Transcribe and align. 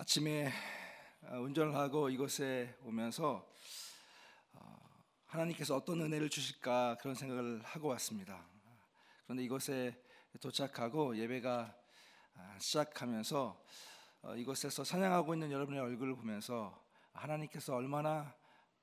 아침에 0.00 0.50
어, 1.24 1.40
운전을 1.40 1.74
하고 1.74 2.08
이곳에 2.08 2.74
오면서 2.84 3.46
어, 4.54 4.76
하나님께서 5.26 5.76
어떤 5.76 6.00
은혜를 6.00 6.30
주실까 6.30 6.96
그런 7.02 7.14
생각을 7.14 7.60
하고 7.62 7.88
왔습니다. 7.88 8.42
그런데 9.24 9.44
이곳에 9.44 10.02
도착하고 10.40 11.18
예배가 11.18 11.76
아, 12.34 12.58
시작하면서 12.58 13.62
어, 14.22 14.36
이곳에서 14.36 14.84
찬양하고 14.84 15.34
있는 15.34 15.52
여러분의 15.52 15.82
얼굴을 15.82 16.16
보면서 16.16 16.82
하나님께서 17.12 17.76
얼마나 17.76 18.34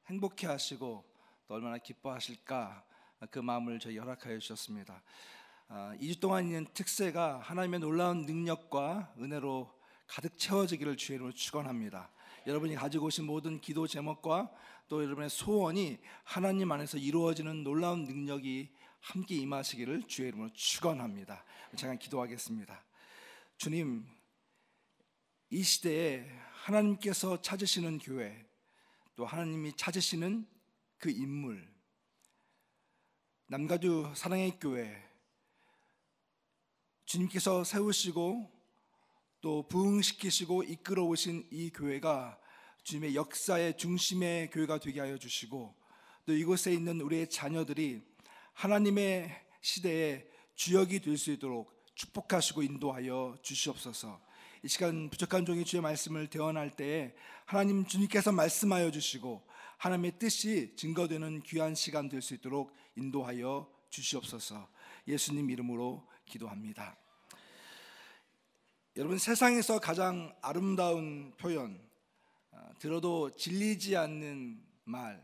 행복해 0.05 0.45
하시고 0.45 1.03
또 1.47 1.53
얼마나 1.55 1.79
기뻐하실까 1.79 2.85
그 3.31 3.39
마음을 3.39 3.79
저희 3.79 3.97
허락하여 3.97 4.37
주셨습니다. 4.37 5.01
2주 5.67 6.17
아, 6.17 6.19
동안 6.21 6.45
있는 6.45 6.67
특세가 6.75 7.39
하나님의 7.39 7.79
놀라운 7.79 8.27
능력과 8.27 9.15
은혜로 9.17 9.76
가득 10.07 10.37
채워지기를 10.37 10.97
주의 10.97 11.15
이름으로 11.17 11.33
축원합니다. 11.33 12.09
여러분이 12.47 12.75
가지고 12.75 13.07
오신 13.07 13.25
모든 13.25 13.59
기도 13.59 13.87
제목과 13.87 14.49
또 14.87 15.03
여러분의 15.03 15.29
소원이 15.29 15.99
하나님 16.23 16.71
안에서 16.71 16.97
이루어지는 16.97 17.63
놀라운 17.63 18.05
능력이 18.05 18.73
함께 19.01 19.35
임하시기를 19.35 20.07
주의 20.07 20.29
이름으로 20.29 20.51
축원합니다. 20.53 21.43
잠깐 21.75 21.99
기도하겠습니다. 21.99 22.83
주님, 23.57 24.07
이 25.49 25.63
시대에 25.63 26.29
하나님께서 26.51 27.41
찾으시는 27.41 27.99
교회, 27.99 28.45
또 29.15 29.25
하나님이 29.25 29.73
찾으시는 29.75 30.47
그 30.97 31.09
인물, 31.09 31.67
남가주 33.47 34.13
사랑의 34.15 34.59
교회, 34.59 35.03
주님께서 37.05 37.63
세우시고 37.63 38.56
또 39.47 39.63
부흥시키시고 39.69 40.63
이끌어 40.63 41.05
오신 41.05 41.47
이 41.51 41.69
교회가 41.69 42.37
주님의 42.83 43.15
역사의 43.15 43.77
중심의 43.77 44.49
교회가 44.49 44.77
되게 44.81 44.99
하여 44.99 45.17
주시고 45.17 45.73
또 46.25 46.33
이곳에 46.33 46.73
있는 46.73 46.99
우리의 46.99 47.29
자녀들이 47.29 48.01
하나님의 48.51 49.33
시대에 49.61 50.25
주역이 50.55 50.99
될 50.99 51.17
수 51.17 51.31
있도록 51.31 51.81
축복하시고 51.95 52.61
인도하여 52.61 53.37
주시옵소서. 53.41 54.19
이 54.63 54.67
시간 54.67 55.09
부족한 55.09 55.45
종이 55.45 55.63
주의 55.63 55.81
말씀을 55.81 56.27
대언할 56.27 56.71
때에 56.71 57.15
하나님 57.45 57.85
주님께서 57.85 58.33
말씀하여 58.33 58.91
주시고 58.91 59.47
하나님의 59.77 60.19
뜻이 60.19 60.73
증거되는 60.75 61.43
귀한 61.43 61.73
시간 61.73 62.09
될 62.09 62.21
수 62.21 62.33
있도록 62.33 62.75
인도하여 62.97 63.71
주시옵소서. 63.91 64.67
예수님 65.07 65.49
이름으로 65.49 66.05
기도합니다. 66.25 66.97
여러분 68.97 69.19
세상에서 69.19 69.77
가장 69.79 70.35
아름다운 70.41 71.31
표현 71.37 71.79
아, 72.49 72.73
들어도 72.79 73.29
질리지 73.29 73.95
않는 73.95 74.59
말 74.85 75.23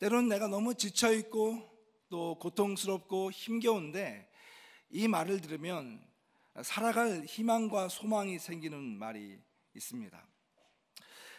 때로는 0.00 0.28
내가 0.28 0.48
너무 0.48 0.74
지쳐 0.74 1.12
있고 1.12 1.62
또 2.08 2.36
고통스럽고 2.40 3.30
힘겨운데 3.30 4.28
이 4.90 5.06
말을 5.06 5.40
들으면 5.42 6.04
살아갈 6.64 7.24
희망과 7.24 7.88
소망이 7.88 8.40
생기는 8.40 8.98
말이 8.98 9.40
있습니다. 9.76 10.26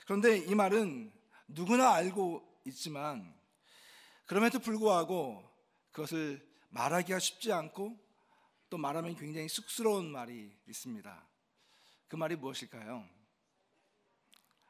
그런데 0.05 0.37
이 0.37 0.55
말은 0.55 1.11
누구나 1.49 1.91
알고 1.91 2.41
있지만 2.63 3.35
그럼에도 4.27 4.59
불구하고 4.59 5.43
그것을 5.91 6.41
말하기가 6.69 7.19
쉽지 7.19 7.51
않고 7.51 8.06
또 8.69 8.77
말하면 8.77 9.15
굉장히 9.15 9.47
쑥스러운 9.47 10.11
말이 10.11 10.51
있습니다. 10.67 11.27
그 12.07 12.15
말이 12.15 12.35
무엇일까요? 12.35 13.07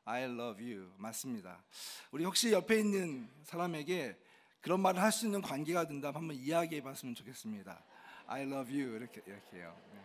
I 0.05 0.23
love 0.23 0.63
you. 0.63 0.93
맞습니다. 0.97 1.63
우리 2.11 2.23
혹시 2.23 2.51
옆에 2.51 2.79
있는 2.79 3.29
사람에게 3.43 4.17
그런 4.61 4.81
말을 4.81 5.01
할 5.01 5.11
수 5.11 5.25
있는 5.25 5.41
관계가 5.41 5.87
된다면 5.87 6.15
한번 6.15 6.35
이야기해 6.35 6.81
봤으면 6.81 7.15
좋겠습니다. 7.15 7.83
I 8.27 8.43
love 8.43 8.73
you. 8.73 8.95
이렇게, 8.95 9.21
이렇게요. 9.25 9.81
네. 9.93 9.99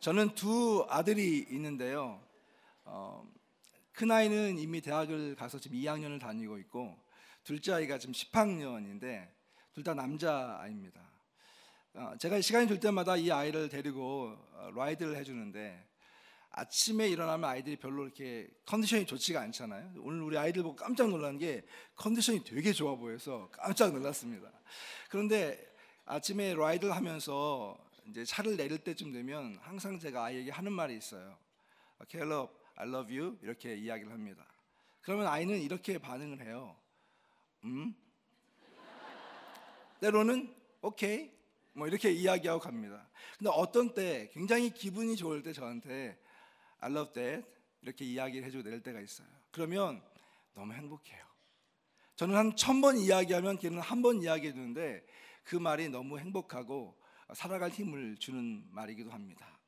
저는 0.00 0.34
두 0.34 0.86
아들이 0.88 1.46
있는데요. 1.50 2.22
어, 2.84 3.26
큰 3.92 4.10
아이는 4.10 4.58
이미 4.58 4.80
대학을 4.80 5.34
가서 5.36 5.58
지금 5.58 5.78
2학년을 5.78 6.20
다니고 6.20 6.58
있고 6.58 6.96
둘째 7.46 7.74
아이가 7.74 7.96
지금 7.96 8.12
10학년인데 8.12 9.30
둘 9.72 9.84
다 9.84 9.94
남자 9.94 10.58
아이입니다. 10.60 11.00
어, 11.94 12.14
제가 12.18 12.40
시간이 12.40 12.66
될 12.66 12.80
때마다 12.80 13.16
이 13.16 13.30
아이를 13.30 13.68
데리고 13.68 14.36
어, 14.54 14.72
라이드를 14.74 15.16
해주는데 15.16 15.86
아침에 16.50 17.08
일어나면 17.08 17.48
아이들이 17.48 17.76
별로 17.76 18.02
이렇게 18.02 18.48
컨디션이 18.64 19.06
좋지가 19.06 19.40
않잖아요. 19.42 19.92
오늘 19.98 20.22
우리 20.22 20.36
아이들 20.36 20.64
보고 20.64 20.74
깜짝 20.74 21.08
놀란 21.08 21.38
게 21.38 21.64
컨디션이 21.94 22.42
되게 22.42 22.72
좋아 22.72 22.96
보여서 22.96 23.48
깜짝 23.52 23.92
놀랐습니다. 23.92 24.50
그런데 25.08 25.72
아침에 26.04 26.52
라이드를 26.54 26.96
하면서 26.96 27.78
이제 28.08 28.24
차를 28.24 28.56
내릴 28.56 28.78
때쯤 28.78 29.12
되면 29.12 29.56
항상 29.62 30.00
제가 30.00 30.24
아이에게 30.24 30.50
하는 30.50 30.72
말이 30.72 30.96
있어요. 30.96 31.38
캘럽, 32.08 32.58
I 32.74 32.88
love 32.88 33.16
you 33.16 33.38
이렇게 33.42 33.76
이야기를 33.76 34.10
합니다. 34.10 34.44
그러면 35.02 35.28
아이는 35.28 35.60
이렇게 35.60 35.98
반응을 35.98 36.44
해요. 36.44 36.76
음? 37.66 37.94
때로는 40.00 40.54
오케이 40.82 41.30
뭐 41.72 41.86
이렇게 41.88 42.10
이야기하고 42.12 42.60
갑니다. 42.60 43.08
근데 43.38 43.50
어떤 43.52 43.92
때 43.92 44.30
굉장히 44.32 44.70
기분이 44.70 45.16
좋을 45.16 45.42
때 45.42 45.52
저한테 45.52 46.18
I 46.80 46.90
love 46.92 47.12
that 47.12 47.44
이렇게 47.82 48.04
이야기를 48.04 48.46
해주고 48.46 48.62
내릴 48.64 48.82
때가 48.82 49.00
있어요. 49.00 49.26
그러면 49.50 50.02
너무 50.54 50.72
행복해요. 50.72 51.24
저는 52.16 52.34
한 52.36 52.56
천 52.56 52.80
번 52.80 52.96
이야기하면 52.96 53.58
걔는 53.58 53.80
한 53.80 54.00
번 54.02 54.22
이야기해 54.22 54.52
주는데 54.52 55.04
그 55.44 55.56
말이 55.56 55.88
너무 55.88 56.18
행복하고 56.18 56.96
살아갈 57.34 57.70
힘을 57.70 58.16
주는 58.18 58.64
말이기도 58.70 59.10
합니다. 59.10 59.58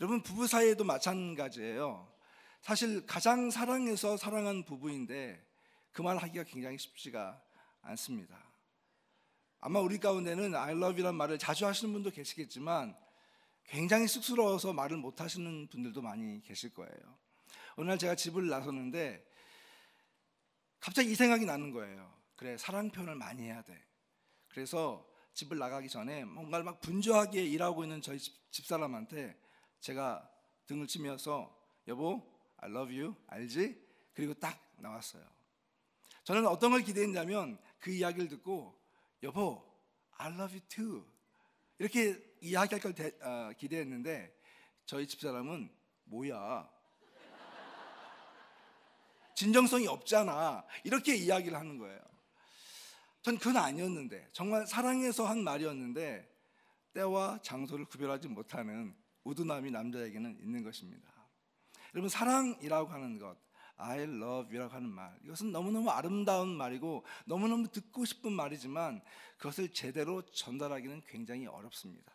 여러분 0.00 0.22
부부 0.22 0.46
사이에도 0.46 0.84
마찬가지예요. 0.84 2.12
사실 2.60 3.06
가장 3.06 3.50
사랑해서 3.50 4.16
사랑한 4.16 4.64
부부인데 4.64 5.44
그 5.92 6.02
말 6.02 6.16
하기가 6.16 6.44
굉장히 6.44 6.78
쉽지가 6.78 7.42
않습니다. 7.82 8.38
아마 9.60 9.80
우리 9.80 9.98
가운데는 9.98 10.54
I 10.54 10.70
love 10.72 10.94
you란 11.00 11.16
말을 11.16 11.38
자주 11.38 11.66
하시는 11.66 11.92
분도 11.92 12.10
계시겠지만 12.10 12.96
굉장히 13.64 14.06
쑥스러워서 14.06 14.72
말을 14.72 14.96
못 14.96 15.20
하시는 15.20 15.66
분들도 15.68 16.00
많이 16.00 16.40
계실 16.42 16.72
거예요. 16.72 17.18
어느 17.76 17.88
날 17.88 17.98
제가 17.98 18.14
집을 18.14 18.48
나섰는데 18.48 19.26
갑자기 20.80 21.10
이 21.10 21.14
생각이 21.14 21.44
나는 21.44 21.72
거예요. 21.72 22.16
그래, 22.36 22.56
사랑 22.56 22.90
표현을 22.90 23.16
많이 23.16 23.42
해야 23.42 23.62
돼. 23.62 23.84
그래서 24.48 25.06
집을 25.34 25.58
나가기 25.58 25.88
전에 25.88 26.24
뭔가를 26.24 26.64
막 26.64 26.80
분주하게 26.80 27.44
일하고 27.44 27.84
있는 27.84 28.00
저희 28.00 28.18
집, 28.18 28.64
사람한테 28.66 29.38
제가 29.80 30.28
등을 30.66 30.86
치면서 30.86 31.56
여보, 31.88 32.22
I 32.58 32.70
love 32.70 32.96
you, 32.96 33.14
알지? 33.26 33.80
그리고 34.14 34.34
딱 34.34 34.72
나왔어요. 34.78 35.37
저는 36.28 36.46
어떤 36.46 36.72
걸 36.72 36.82
기대했냐면 36.82 37.58
그 37.78 37.90
이야기를 37.90 38.28
듣고 38.28 38.78
여보, 39.22 39.64
I 40.18 40.30
love 40.34 40.58
you 40.58 40.60
too. 40.68 41.06
이렇게 41.78 42.22
이야기할 42.42 42.82
걸 42.82 42.94
대, 42.94 43.16
어, 43.22 43.50
기대했는데 43.56 44.38
저희 44.84 45.06
집사람은 45.06 45.74
뭐야? 46.04 46.68
진정성이 49.36 49.86
없잖아. 49.86 50.66
이렇게 50.84 51.16
이야기를 51.16 51.56
하는 51.56 51.78
거예요. 51.78 51.98
전 53.22 53.38
그건 53.38 53.56
아니었는데 53.56 54.28
정말 54.32 54.66
사랑해서 54.66 55.24
한 55.24 55.42
말이었는데 55.42 56.28
때와 56.92 57.40
장소를 57.40 57.86
구별하지 57.86 58.28
못하는 58.28 58.94
우두남이 59.24 59.70
남자에게는 59.70 60.40
있는 60.42 60.62
것입니다. 60.62 61.10
여러분 61.94 62.10
사랑이라고 62.10 62.90
하는 62.90 63.18
것 63.18 63.47
I 63.78 64.00
love 64.02 64.48
you라고 64.48 64.74
하는 64.74 64.90
말. 64.90 65.16
이것은 65.24 65.52
너무너무 65.52 65.90
아름다운 65.90 66.48
말이고 66.56 67.04
너무너무 67.24 67.68
듣고 67.68 68.04
싶은 68.04 68.32
말이지만 68.32 69.00
그것을 69.38 69.72
제대로 69.72 70.22
전달하기는 70.22 71.02
굉장히 71.06 71.46
어렵습니다. 71.46 72.12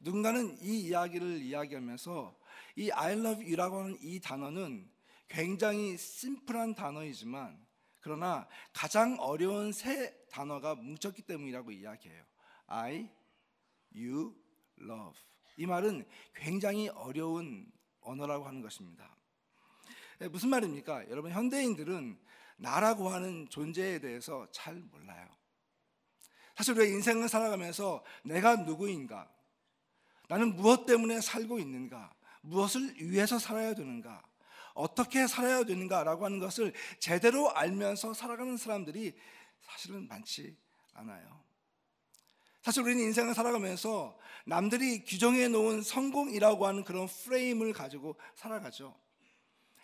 누군가는 0.00 0.56
이 0.62 0.80
이야기를 0.80 1.42
이야기하면서 1.42 2.38
이 2.76 2.90
I 2.90 3.12
love 3.12 3.44
you라고 3.44 3.80
하는 3.80 3.98
이 4.00 4.20
단어는 4.20 4.90
굉장히 5.28 5.96
심플한 5.96 6.74
단어이지만 6.74 7.64
그러나 8.00 8.48
가장 8.72 9.16
어려운 9.20 9.72
세 9.72 10.18
단어가 10.30 10.74
뭉쳤기 10.74 11.22
때문이라고 11.22 11.70
이야기해요. 11.70 12.24
I, 12.66 13.10
you, 13.94 14.34
love. 14.80 15.18
이 15.58 15.66
말은 15.66 16.06
굉장히 16.34 16.88
어려운 16.88 17.70
언어라고 18.00 18.46
하는 18.46 18.62
것입니다. 18.62 19.14
네, 20.20 20.28
무슨 20.28 20.50
말입니까? 20.50 21.08
여러분 21.08 21.30
현대인들은 21.30 22.18
나라고 22.58 23.08
하는 23.08 23.48
존재에 23.48 24.00
대해서 24.00 24.46
잘 24.52 24.74
몰라요. 24.74 25.26
사실 26.54 26.74
우리가 26.74 26.94
인생을 26.94 27.26
살아가면서 27.26 28.04
내가 28.22 28.56
누구인가, 28.56 29.32
나는 30.28 30.54
무엇 30.56 30.84
때문에 30.84 31.22
살고 31.22 31.58
있는가? 31.58 32.12
무엇을 32.42 32.96
위해서 33.00 33.38
살아야 33.38 33.74
되는가? 33.74 34.22
어떻게 34.74 35.26
살아야 35.26 35.64
되는가라고 35.64 36.26
하는 36.26 36.38
것을 36.38 36.74
제대로 36.98 37.50
알면서 37.56 38.12
살아가는 38.12 38.58
사람들이 38.58 39.18
사실은 39.62 40.06
많지 40.06 40.54
않아요. 40.92 41.42
사실 42.60 42.82
우리는 42.82 43.02
인생을 43.04 43.32
살아가면서 43.32 44.18
남들이 44.44 45.02
규정해 45.02 45.48
놓은 45.48 45.80
성공이라고 45.80 46.66
하는 46.66 46.84
그런 46.84 47.06
프레임을 47.06 47.72
가지고 47.72 48.16
살아가죠. 48.34 48.94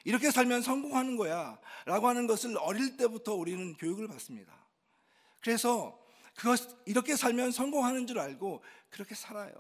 이렇게 0.06 0.30
살면 0.30 0.62
성공하는 0.62 1.16
거야 1.16 1.58
라고 1.84 2.06
하는 2.06 2.28
것을 2.28 2.56
어릴 2.58 2.96
때부터 2.96 3.34
우리는 3.34 3.74
교육을 3.74 4.06
받습니다. 4.06 4.56
그래서 5.40 5.98
그것, 6.36 6.60
이렇게 6.86 7.16
살면 7.16 7.50
성공하는 7.50 8.06
줄 8.06 8.20
알고 8.20 8.62
그렇게 8.88 9.16
살아요. 9.16 9.52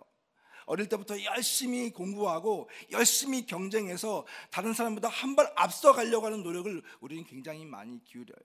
어릴 0.66 0.88
때부터 0.88 1.20
열심히 1.24 1.90
공부하고 1.90 2.70
열심히 2.92 3.44
경쟁해서 3.44 4.24
다른 4.52 4.72
사람보다 4.72 5.08
한 5.08 5.34
발 5.34 5.52
앞서 5.56 5.92
가려고 5.92 6.26
하는 6.26 6.44
노력을 6.44 6.80
우리는 7.00 7.24
굉장히 7.24 7.64
많이 7.64 8.02
기울여요. 8.04 8.36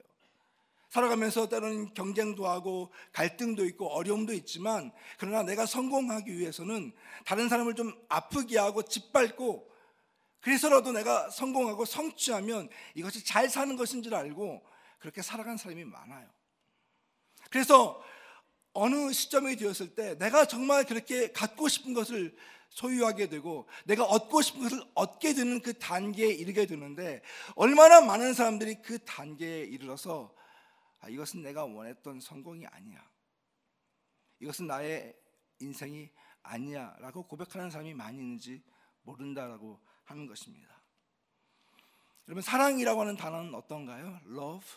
살아가면서 0.89 1.49
때로는 1.49 1.93
경쟁도 1.93 2.47
하고 2.47 2.91
갈등도 3.13 3.63
있고 3.65 3.89
어려움도 3.89 4.33
있지만 4.33 4.91
그러나 5.19 5.43
내가 5.43 5.67
성공하기 5.67 6.35
위해서는 6.35 6.93
다른 7.25 7.47
사람을 7.47 7.75
좀 7.75 7.93
아프게 8.09 8.57
하고 8.57 8.81
짓밟고 8.81 9.70
그래서라도 10.41 10.91
내가 10.91 11.29
성공하고 11.29 11.85
성취하면 11.85 12.69
이것이 12.95 13.23
잘 13.23 13.49
사는 13.49 13.75
것인 13.75 14.03
줄 14.03 14.15
알고 14.15 14.65
그렇게 14.99 15.21
살아간 15.21 15.57
사람이 15.57 15.85
많아요. 15.85 16.27
그래서 17.49 18.03
어느 18.73 19.11
시점이 19.11 19.55
되었을 19.57 19.95
때 19.95 20.17
내가 20.17 20.45
정말 20.45 20.85
그렇게 20.85 21.31
갖고 21.31 21.67
싶은 21.67 21.93
것을 21.93 22.35
소유하게 22.69 23.27
되고 23.27 23.67
내가 23.85 24.05
얻고 24.05 24.41
싶은 24.41 24.61
것을 24.61 24.81
얻게 24.95 25.33
되는 25.33 25.61
그 25.61 25.77
단계에 25.77 26.29
이르게 26.29 26.65
되는데 26.65 27.21
얼마나 27.55 28.01
많은 28.01 28.33
사람들이 28.33 28.81
그 28.81 29.03
단계에 29.03 29.63
이르러서 29.63 30.33
아, 30.99 31.09
이것은 31.09 31.41
내가 31.41 31.65
원했던 31.65 32.19
성공이 32.19 32.65
아니야. 32.67 33.03
이것은 34.39 34.67
나의 34.67 35.15
인생이 35.59 36.09
아니야. 36.43 36.95
라고 36.99 37.23
고백하는 37.23 37.69
사람이 37.69 37.93
많이 37.93 38.19
있는지 38.19 38.63
모른다라고 39.01 39.79
하는 40.11 40.27
것입니다. 40.27 40.81
여러분, 42.27 42.41
사랑이라고 42.41 43.01
하는 43.01 43.17
단어는 43.17 43.53
어떤가요? 43.55 44.19
love. 44.27 44.67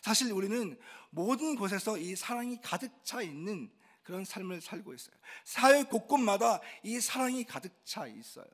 사실 0.00 0.32
우리는 0.32 0.78
모든 1.10 1.56
곳에서 1.56 1.98
이 1.98 2.16
사랑이 2.16 2.60
가득 2.60 2.92
차 3.04 3.22
있는 3.22 3.70
그런 4.02 4.24
삶을 4.24 4.60
살고 4.60 4.94
있어요. 4.94 5.16
사회 5.44 5.82
곳곳마다 5.82 6.60
이 6.84 7.00
사랑이 7.00 7.44
가득 7.44 7.72
차 7.84 8.06
있어요. 8.06 8.46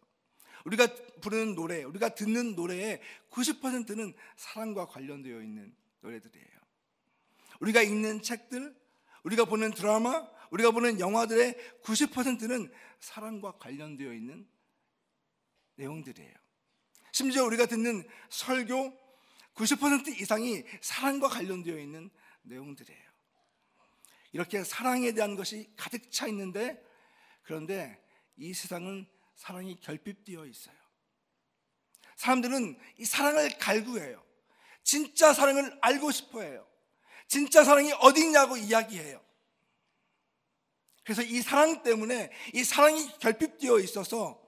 우리가 0.64 0.86
부르는 1.20 1.54
노래, 1.54 1.82
우리가 1.82 2.14
듣는 2.14 2.54
노래의 2.54 3.00
90%는 3.30 4.14
사랑과 4.36 4.86
관련되어 4.86 5.42
있는 5.42 5.74
노래들이에요. 6.00 6.48
우리가 7.60 7.82
읽는 7.82 8.22
책들, 8.22 8.74
우리가 9.24 9.44
보는 9.44 9.72
드라마, 9.72 10.26
우리가 10.50 10.70
보는 10.70 11.00
영화들의 11.00 11.54
90%는 11.82 12.72
사랑과 13.00 13.52
관련되어 13.58 14.12
있는 14.12 14.46
내용들이에요. 15.76 16.34
심지어 17.12 17.44
우리가 17.44 17.66
듣는 17.66 18.08
설교, 18.30 18.92
90% 19.54 20.20
이상이 20.20 20.64
사랑과 20.80 21.28
관련되어 21.28 21.78
있는 21.78 22.10
내용들이에요. 22.42 23.12
이렇게 24.32 24.64
사랑에 24.64 25.12
대한 25.12 25.36
것이 25.36 25.70
가득 25.76 26.10
차 26.10 26.26
있는데 26.28 26.82
그런데 27.42 28.02
이 28.36 28.54
세상은 28.54 29.06
사랑이 29.36 29.78
결핍되어 29.80 30.46
있어요. 30.46 30.76
사람들은 32.16 32.78
이 32.98 33.04
사랑을 33.04 33.50
갈구해요. 33.58 34.24
진짜 34.82 35.32
사랑을 35.32 35.78
알고 35.82 36.10
싶어 36.10 36.42
해요. 36.42 36.66
진짜 37.28 37.64
사랑이 37.64 37.92
어디 38.00 38.22
있냐고 38.22 38.56
이야기해요. 38.56 39.22
그래서 41.04 41.22
이 41.22 41.42
사랑 41.42 41.82
때문에 41.82 42.30
이 42.54 42.64
사랑이 42.64 43.18
결핍되어 43.18 43.80
있어서 43.80 44.41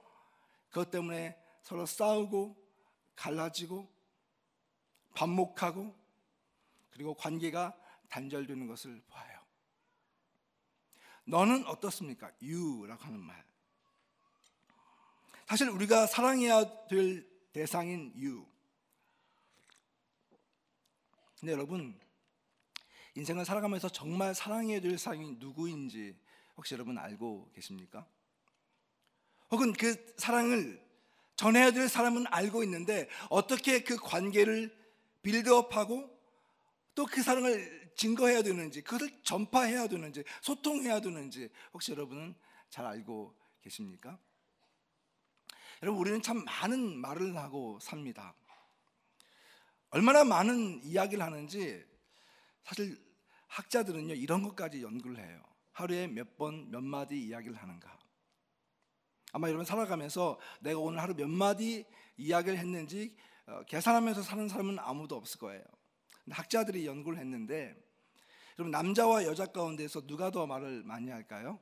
그것 0.75 0.91
때문에 0.91 1.41
서로 1.61 1.85
싸우고 1.85 2.53
갈라지고 3.15 3.89
반목하고 5.13 5.95
그리고 6.89 7.13
관계가 7.13 7.73
단절되는 8.09 8.67
것을 8.67 9.01
봐요. 9.07 9.39
너는 11.23 11.65
어떻습니까? 11.67 12.29
you라고 12.41 13.05
하는 13.05 13.21
말. 13.21 13.45
사실 15.47 15.69
우리가 15.69 16.07
사랑해야 16.07 16.87
될 16.87 17.25
대상인 17.53 18.11
you. 18.17 18.45
근데 21.39 21.53
여러분, 21.53 21.97
인생을 23.15 23.45
살아가면서 23.45 23.87
정말 23.87 24.35
사랑해야 24.35 24.81
될 24.81 24.97
사람이 24.97 25.37
누구인지 25.37 26.19
혹시 26.57 26.73
여러분 26.73 26.97
알고 26.97 27.49
계십니까? 27.53 28.05
혹은 29.51 29.73
그 29.73 30.13
사랑을 30.17 30.83
전해야 31.35 31.71
될 31.71 31.89
사람은 31.89 32.25
알고 32.27 32.63
있는데 32.63 33.09
어떻게 33.29 33.83
그 33.83 33.97
관계를 33.97 34.75
빌드업하고 35.21 36.13
또 36.95 37.05
그 37.05 37.21
사랑을 37.21 37.91
증거해야 37.95 38.41
되는지 38.41 38.81
그것을 38.81 39.09
전파해야 39.23 39.87
되는지 39.87 40.23
소통해야 40.41 41.01
되는지 41.01 41.49
혹시 41.73 41.91
여러분은 41.91 42.35
잘 42.69 42.85
알고 42.85 43.35
계십니까? 43.61 44.17
여러분 45.81 45.99
우리는 46.01 46.21
참 46.21 46.43
많은 46.45 46.97
말을 46.97 47.35
하고 47.37 47.79
삽니다. 47.81 48.33
얼마나 49.89 50.23
많은 50.23 50.83
이야기를 50.83 51.23
하는지 51.23 51.85
사실 52.63 52.97
학자들은요 53.47 54.13
이런 54.15 54.41
것까지 54.43 54.81
연구를 54.81 55.17
해요. 55.19 55.41
하루에 55.73 56.07
몇 56.07 56.37
번 56.37 56.69
몇 56.71 56.81
마디 56.83 57.19
이야기를 57.21 57.55
하는가. 57.55 57.97
아마 59.35 59.49
여러분 59.49 59.65
살아가면서 59.65 60.39
내가 60.61 60.79
오늘 60.79 61.01
하루 61.01 61.13
몇 61.13 61.27
마디 61.27 61.85
이야기를 62.15 62.57
했는지 62.57 63.13
어, 63.45 63.63
계산하면서 63.67 64.23
사는 64.23 64.47
사람은 64.47 64.79
아무도 64.79 65.17
없을 65.17 65.41
거예요. 65.41 65.61
학자들이 66.31 66.87
연구를 66.87 67.19
했는데 67.19 67.75
여러분 68.57 68.71
남자와 68.71 69.25
여자 69.25 69.45
가운데서 69.45 70.07
누가 70.07 70.31
더 70.31 70.47
말을 70.47 70.83
많이 70.85 71.09
할까요? 71.09 71.59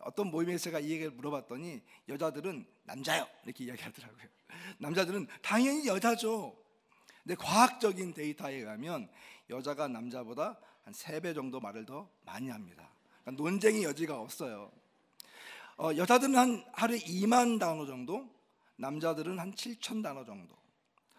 어떤 0.00 0.32
모임에서 0.32 0.64
제가 0.64 0.80
이 0.80 0.90
얘기를 0.90 1.12
물어봤더니 1.12 1.80
여자들은 2.08 2.66
남자요 2.82 3.28
이렇게 3.44 3.66
이야기하더라고요. 3.66 4.26
남자들은 4.78 5.28
당연히 5.40 5.86
여자죠. 5.86 6.60
근데 7.22 7.36
과학적인 7.36 8.12
데이터에 8.12 8.56
의하면 8.56 9.08
여자가 9.50 9.86
남자보다 9.86 10.58
한 10.82 10.92
세 10.92 11.20
배 11.20 11.32
정도 11.32 11.60
말을 11.60 11.86
더 11.86 12.10
많이 12.22 12.48
합니다. 12.48 12.90
그러니까 13.22 13.40
논쟁의 13.40 13.84
여지가 13.84 14.18
없어요. 14.18 14.72
어, 15.76 15.90
여자들은 15.96 16.36
한 16.36 16.64
하루에 16.72 16.98
2만 16.98 17.58
단어 17.58 17.84
정도, 17.86 18.28
남자들은 18.76 19.38
한 19.38 19.52
7천 19.52 20.02
단어 20.02 20.24
정도. 20.24 20.54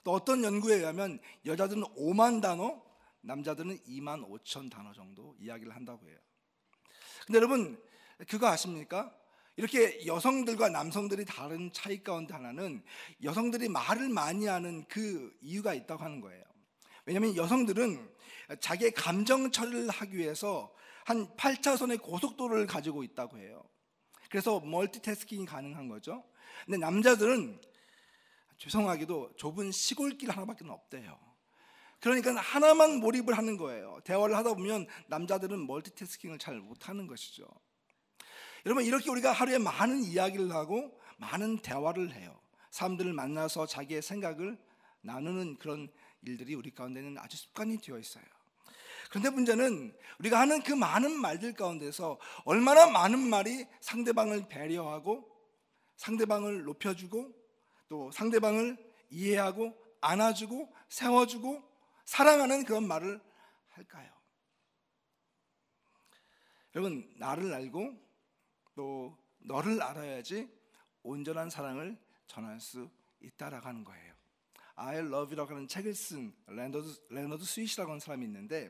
또 0.04 0.12
어떤 0.14 0.44
연구에 0.44 0.76
의하면 0.76 1.20
여자들은 1.46 1.84
5만 1.98 2.42
단어, 2.42 2.82
남자들은 3.22 3.80
2만 3.80 4.26
5천 4.30 4.72
단어 4.72 4.94
정도 4.94 5.36
이야기를 5.40 5.76
한다고 5.76 6.08
해요. 6.08 6.18
근데 7.26 7.38
여러분 7.38 7.82
그거 8.30 8.48
아십니까? 8.48 9.14
이렇게 9.58 10.06
여성들과 10.06 10.70
남성들이 10.70 11.26
다른 11.26 11.72
차이 11.74 12.04
가운데 12.04 12.34
하나는 12.34 12.84
여성들이 13.24 13.70
말을 13.70 14.10
많이 14.10 14.46
하는 14.46 14.86
그 14.88 15.36
이유가 15.42 15.74
있다고 15.74 16.04
하는 16.04 16.22
거예요. 16.22 16.44
왜냐하면 17.06 17.36
여성들은 17.36 18.16
자기의 18.60 18.92
감정 18.92 19.52
처리를 19.52 19.90
하기 19.90 20.18
위해서 20.18 20.74
한 21.06 21.28
8차선의 21.36 22.02
고속도로를 22.02 22.68
가지고 22.68 23.04
있다고 23.04 23.38
해요. 23.38 23.64
그래서 24.30 24.60
멀티태스킹이 24.60 25.46
가능한 25.46 25.88
거죠. 25.88 26.24
근데 26.66 26.78
남자들은 26.78 27.60
죄송하게도 28.58 29.36
좁은 29.38 29.72
시골길 29.72 30.30
하나밖에 30.30 30.66
없대요. 30.68 31.20
그러니까 32.00 32.36
하나만 32.36 33.00
몰입을 33.00 33.38
하는 33.38 33.58
거예요. 33.58 34.00
대화를 34.04 34.36
하다 34.36 34.54
보면 34.54 34.88
남자들은 35.08 35.66
멀티태스킹을 35.66 36.40
잘 36.40 36.60
못하는 36.60 37.08
것이죠. 37.08 37.48
여러분 38.66 38.84
이렇게 38.84 39.10
우리가 39.10 39.32
하루에 39.32 39.58
많은 39.58 40.04
이야기를 40.04 40.52
하고 40.52 41.00
많은 41.18 41.60
대화를 41.60 42.14
해요. 42.14 42.40
사람들을 42.72 43.14
만나서 43.14 43.68
자기의 43.68 44.02
생각을 44.02 44.58
나누는 45.02 45.58
그런 45.58 45.88
일들이 46.24 46.56
우리 46.56 46.72
가운데는 46.72 47.18
아주 47.20 47.38
습관이 47.38 47.80
되어 47.80 48.00
있어요. 48.00 48.24
그런데 49.10 49.30
문제는 49.30 49.96
우리가 50.20 50.40
하는 50.40 50.62
그 50.64 50.74
많은 50.74 51.12
말들 51.20 51.54
가운데서 51.54 52.20
얼마나 52.46 52.88
많은 52.88 53.20
말이 53.20 53.66
상대방을 53.82 54.48
배려하고 54.48 55.30
상대방을 55.98 56.64
높여주고 56.64 57.34
또 57.88 58.12
상대방을 58.12 58.78
이해하고 59.10 59.74
안아주고 60.02 60.74
세워주고 60.90 61.64
사랑하는 62.06 62.66
그런 62.66 62.88
말을 62.88 63.22
할까요? 63.70 64.12
여러분 66.76 67.10
나를 67.18 67.54
알고 67.54 67.94
또 68.76 69.18
너를 69.40 69.82
알아야지 69.82 70.50
온전한 71.04 71.50
사랑을 71.50 71.98
전할 72.28 72.60
수 72.60 72.90
있다라고 73.22 73.68
하는 73.68 73.84
거예요. 73.84 74.14
I 74.76 74.98
love 74.98 75.28
you라고 75.28 75.54
하는 75.54 75.68
책을 75.68 75.94
쓴 75.94 76.36
레너드, 76.48 77.02
레너드 77.10 77.46
스윗이라고 77.46 77.92
하는 77.92 78.00
사람이 78.00 78.26
있는데 78.26 78.70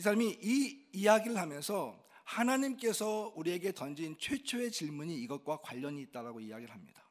이 0.00 0.02
사람이 0.02 0.38
이 0.40 0.86
이야기를 0.94 1.36
하면서 1.36 2.02
하나님께서 2.24 3.34
우리에게 3.36 3.72
던진 3.72 4.16
최초의 4.18 4.72
질문이 4.72 5.14
이것과 5.24 5.58
관련이 5.58 6.00
있다라고 6.00 6.40
이야기를 6.40 6.72
합니다. 6.72 7.06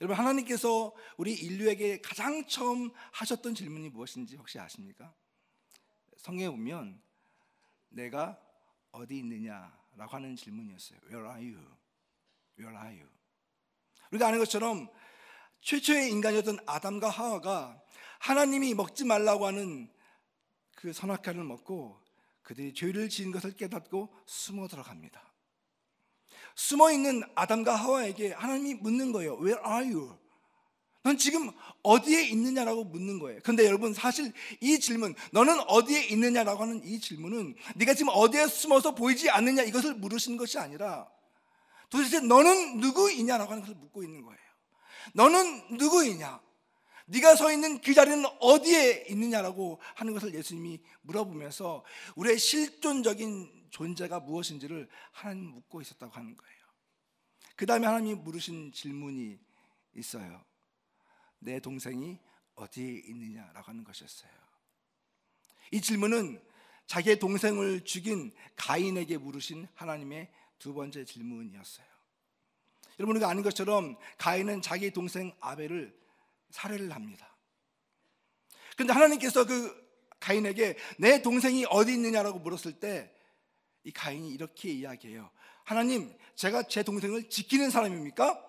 여러분 0.00 0.16
하나님께서 0.16 0.94
우리 1.16 1.32
인류에게 1.34 2.00
가장 2.00 2.46
처음 2.46 2.92
하셨던 3.10 3.56
질문이 3.56 3.88
무엇인지 3.88 4.36
혹시 4.36 4.60
아십니까? 4.60 5.12
성경에 6.18 6.48
보면 6.50 7.02
내가 7.88 8.40
어디 8.92 9.18
있느냐라고 9.18 10.14
하는 10.14 10.36
질문이었어요. 10.36 11.00
Where 11.08 11.28
are 11.28 11.52
you? 11.52 11.66
Where 12.60 12.78
are 12.80 12.96
you? 12.96 13.10
우리가 14.12 14.28
아는 14.28 14.38
것처럼 14.38 14.88
최초의 15.62 16.12
인간이었던 16.12 16.60
아담과 16.64 17.08
하와가 17.08 17.82
하나님이 18.20 18.74
먹지 18.74 19.04
말라고 19.04 19.46
하는 19.46 19.92
그 20.76 20.92
선악과를 20.92 21.42
먹고 21.42 21.99
그들이 22.50 22.74
죄를 22.74 23.08
지은 23.08 23.30
것을 23.30 23.52
깨닫고 23.52 24.12
숨어 24.26 24.66
들어갑니다. 24.66 25.22
숨어 26.56 26.90
있는 26.90 27.22
아담과 27.36 27.76
하와에게 27.76 28.32
하나님이 28.32 28.74
묻는 28.74 29.12
거예요. 29.12 29.34
Where 29.34 29.60
are 29.64 29.94
you? 29.94 30.18
넌 31.04 31.16
지금 31.16 31.52
어디에 31.84 32.26
있느냐라고 32.26 32.82
묻는 32.82 33.20
거예요. 33.20 33.40
근데 33.44 33.64
여러분 33.64 33.94
사실 33.94 34.32
이 34.60 34.80
질문, 34.80 35.14
너는 35.30 35.60
어디에 35.68 36.06
있느냐라고 36.06 36.62
하는 36.62 36.84
이 36.84 36.98
질문은 36.98 37.54
네가 37.76 37.94
지금 37.94 38.12
어디에 38.12 38.48
숨어서 38.48 38.96
보이지 38.96 39.30
않느냐 39.30 39.62
이것을 39.62 39.94
물으신 39.94 40.36
것이 40.36 40.58
아니라 40.58 41.08
도대체 41.88 42.18
너는 42.18 42.80
누구이냐라고 42.80 43.52
하는 43.52 43.62
것을 43.62 43.76
묻고 43.76 44.02
있는 44.02 44.22
거예요. 44.22 44.40
너는 45.14 45.76
누구이냐? 45.76 46.40
네가 47.10 47.34
서 47.34 47.50
있는 47.52 47.80
그 47.80 47.92
자리는 47.92 48.24
어디에 48.38 49.06
있느냐라고 49.08 49.80
하는 49.96 50.14
것을 50.14 50.32
예수님이 50.32 50.80
물어보면서 51.02 51.84
우리의 52.14 52.38
실존적인 52.38 53.68
존재가 53.70 54.20
무엇인지를 54.20 54.88
하나님 55.10 55.46
묻고 55.46 55.80
있었다고 55.80 56.12
하는 56.12 56.36
거예요. 56.36 56.60
그 57.56 57.66
다음에 57.66 57.86
하나님이 57.86 58.14
물으신 58.14 58.72
질문이 58.72 59.40
있어요. 59.96 60.44
내 61.40 61.58
동생이 61.58 62.20
어디에 62.54 63.02
있느냐라고 63.06 63.68
하는 63.68 63.82
것이었어요. 63.82 64.30
이 65.72 65.80
질문은 65.80 66.40
자기의 66.86 67.18
동생을 67.18 67.84
죽인 67.84 68.32
가인에게 68.54 69.18
물으신 69.18 69.66
하나님의 69.74 70.30
두 70.60 70.74
번째 70.74 71.04
질문이었어요. 71.04 71.86
여러분 73.00 73.16
우리가 73.16 73.28
아는 73.30 73.42
것처럼 73.42 73.96
가인은 74.18 74.62
자기 74.62 74.92
동생 74.92 75.32
아벨을 75.40 75.99
살해를 76.50 76.92
합니다. 76.92 77.36
그런데 78.76 78.92
하나님께서 78.92 79.46
그 79.46 79.74
가인에게 80.20 80.76
내 80.98 81.22
동생이 81.22 81.66
어디 81.70 81.94
있느냐라고 81.94 82.38
물었을 82.40 82.80
때 82.80 83.20
이 83.84 83.92
가인이 83.92 84.30
이렇게 84.30 84.70
이야기해요. 84.70 85.30
하나님, 85.64 86.16
제가 86.34 86.64
제 86.64 86.82
동생을 86.82 87.28
지키는 87.28 87.70
사람입니까? 87.70 88.46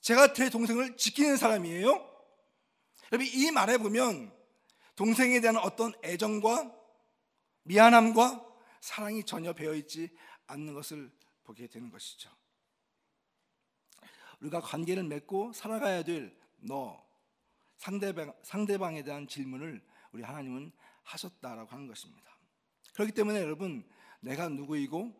제가 0.00 0.32
제 0.32 0.48
동생을 0.48 0.96
지키는 0.96 1.36
사람이에요? 1.36 1.88
여러분 3.12 3.26
이 3.26 3.50
말에 3.50 3.78
보면 3.78 4.32
동생에 4.94 5.40
대한 5.40 5.56
어떤 5.56 5.92
애정과 6.04 6.74
미안함과 7.64 8.46
사랑이 8.80 9.24
전혀 9.24 9.52
배어 9.52 9.74
있지 9.74 10.10
않는 10.46 10.74
것을 10.74 11.10
보게 11.44 11.66
되는 11.66 11.90
것이죠. 11.90 12.30
우리가 14.40 14.60
관계를 14.60 15.04
맺고 15.04 15.52
살아가야 15.52 16.02
될 16.02 16.38
너 16.60 17.06
상대방 17.76 18.32
상대방에 18.42 19.02
대한 19.02 19.28
질문을 19.28 19.84
우리 20.12 20.22
하나님은 20.22 20.72
하셨다라고 21.04 21.70
하는 21.70 21.86
것입니다. 21.86 22.36
그렇기 22.94 23.12
때문에 23.12 23.40
여러분 23.40 23.88
내가 24.20 24.48
누구이고 24.48 25.14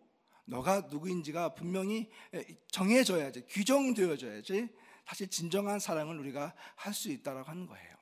너가 0.44 0.80
누구인지가 0.90 1.54
분명히 1.54 2.10
정해져야지 2.68 3.46
규정되어져야지 3.46 4.68
사실 5.06 5.28
진정한 5.28 5.78
사랑을 5.78 6.18
우리가 6.18 6.54
할 6.74 6.92
수 6.92 7.10
있다라고 7.10 7.48
하는 7.48 7.66
거예요. 7.66 7.96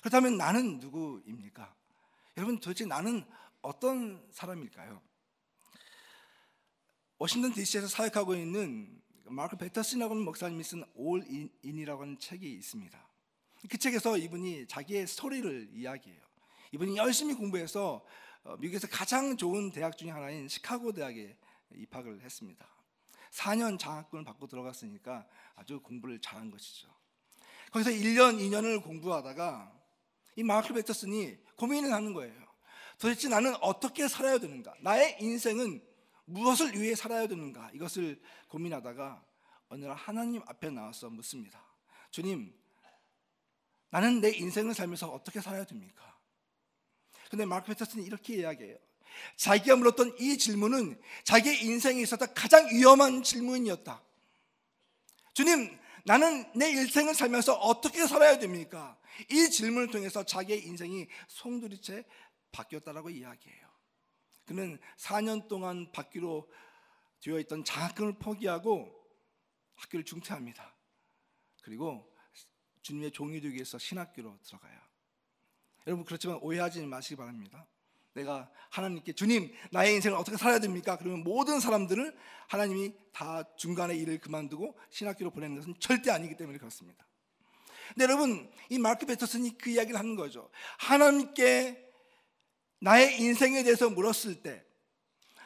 그렇다면 0.00 0.36
나는 0.36 0.78
누구입니까? 0.80 1.74
여러분 2.36 2.58
도대체 2.58 2.84
나는 2.84 3.24
어떤 3.62 4.26
사람일까요? 4.32 5.00
워싱턴 7.18 7.52
DC에서 7.52 7.86
사역하고 7.86 8.34
있는 8.34 9.00
마크 9.28 9.56
베터슨이라고 9.56 10.14
하는 10.14 10.24
목사님이 10.24 10.62
쓴 10.64 10.84
In이라고 11.64 12.02
하는 12.02 12.18
책이 12.18 12.52
있습니다. 12.54 13.08
그 13.68 13.78
책에서 13.78 14.16
이분이 14.16 14.66
자기의 14.68 15.06
스토리를 15.06 15.70
이야기해요. 15.72 16.20
이분이 16.72 16.96
열심히 16.96 17.34
공부해서 17.34 18.04
어, 18.44 18.56
미국에서 18.58 18.86
가장 18.86 19.36
좋은 19.36 19.72
대학 19.72 19.96
중에 19.98 20.10
하나인 20.10 20.46
시카고 20.46 20.92
대학에 20.92 21.36
입학을 21.74 22.20
했습니다. 22.20 22.66
4년 23.32 23.78
장학금을 23.78 24.24
받고 24.24 24.46
들어갔으니까 24.46 25.26
아주 25.56 25.80
공부를 25.80 26.20
잘한 26.20 26.50
것이죠. 26.50 26.88
거기서 27.72 27.90
1년, 27.90 28.38
2년을 28.38 28.82
공부하다가 28.82 29.72
이 30.36 30.42
마크 30.44 30.72
베터슨이 30.72 31.36
고민을 31.56 31.92
하는 31.92 32.12
거예요. 32.12 32.34
도대체 32.98 33.28
나는 33.28 33.54
어떻게 33.56 34.06
살아야 34.06 34.38
되는가? 34.38 34.74
나의 34.80 35.16
인생은 35.20 35.82
무엇을 36.26 36.80
위해 36.80 36.94
살아야 36.94 37.26
되는가 37.26 37.70
이것을 37.72 38.20
고민하다가 38.48 39.24
어느 39.68 39.84
날 39.84 39.96
하나님 39.96 40.42
앞에 40.46 40.70
나와서 40.70 41.08
묻습니다. 41.10 41.64
주님, 42.10 42.54
나는 43.90 44.20
내 44.20 44.30
인생을 44.30 44.74
살면서 44.74 45.08
어떻게 45.08 45.40
살아야 45.40 45.64
됩니까? 45.64 46.16
근데 47.30 47.44
마크 47.44 47.66
페터슨이 47.66 48.04
이렇게 48.04 48.36
이야기해요. 48.36 48.76
자기가 49.36 49.76
물었던 49.76 50.16
이 50.18 50.36
질문은 50.36 51.00
자기의 51.24 51.64
인생에 51.64 52.02
있어서 52.02 52.26
가장 52.34 52.68
위험한 52.68 53.22
질문이었다. 53.22 54.02
주님, 55.32 55.78
나는 56.04 56.50
내 56.54 56.70
인생을 56.70 57.14
살면서 57.14 57.54
어떻게 57.54 58.06
살아야 58.06 58.38
됩니까? 58.38 58.96
이 59.30 59.50
질문을 59.50 59.90
통해서 59.90 60.24
자기의 60.24 60.64
인생이 60.66 61.08
송두리째 61.28 62.04
바뀌었다라고 62.52 63.10
이야기해요. 63.10 63.65
그는 64.46 64.78
4년 64.96 65.48
동안 65.48 65.90
받기로 65.92 66.48
되어 67.20 67.38
있던 67.40 67.64
장학금을 67.64 68.18
포기하고 68.18 68.92
학교를 69.74 70.04
중퇴합니다. 70.04 70.74
그리고 71.62 72.10
주님의 72.82 73.10
종이 73.10 73.40
되기 73.40 73.54
위해서 73.54 73.76
신학교로 73.78 74.38
들어가요. 74.42 74.78
여러분 75.86 76.04
그렇지만 76.04 76.38
오해하지 76.40 76.86
마시기 76.86 77.16
바랍니다. 77.16 77.66
내가 78.12 78.50
하나님께 78.70 79.12
주님 79.12 79.52
나의 79.72 79.94
인생을 79.96 80.16
어떻게 80.16 80.36
살아야 80.36 80.58
됩니까? 80.58 80.96
그러면 80.96 81.22
모든 81.22 81.60
사람들을 81.60 82.16
하나님이 82.48 82.94
다 83.12 83.44
중간에 83.56 83.94
일을 83.96 84.18
그만두고 84.18 84.78
신학교로 84.90 85.32
보내는 85.32 85.56
것은 85.56 85.74
절대 85.80 86.10
아니기 86.10 86.36
때문에 86.36 86.58
그렇습니다. 86.58 87.06
근데 87.88 88.04
여러분 88.04 88.50
이 88.68 88.78
마크 88.78 89.06
베터슨이 89.06 89.58
그 89.58 89.70
이야기를 89.70 89.98
하는 89.98 90.16
거죠. 90.16 90.50
하나님께 90.78 91.85
나의 92.80 93.20
인생에 93.20 93.62
대해서 93.62 93.88
물었을 93.90 94.42
때 94.42 94.62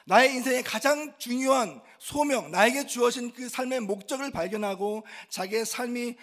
나의 0.07 0.35
인생의 0.35 0.65
가장 0.65 1.15
중요한 1.19 1.81
소명, 1.99 2.51
나에게 2.51 2.87
주어진 2.87 3.33
그 3.33 3.49
삶의 3.49 3.81
목적을 3.81 4.33
발견하고 4.33 5.05
자기의 5.29 5.65
삶이 5.67 6.17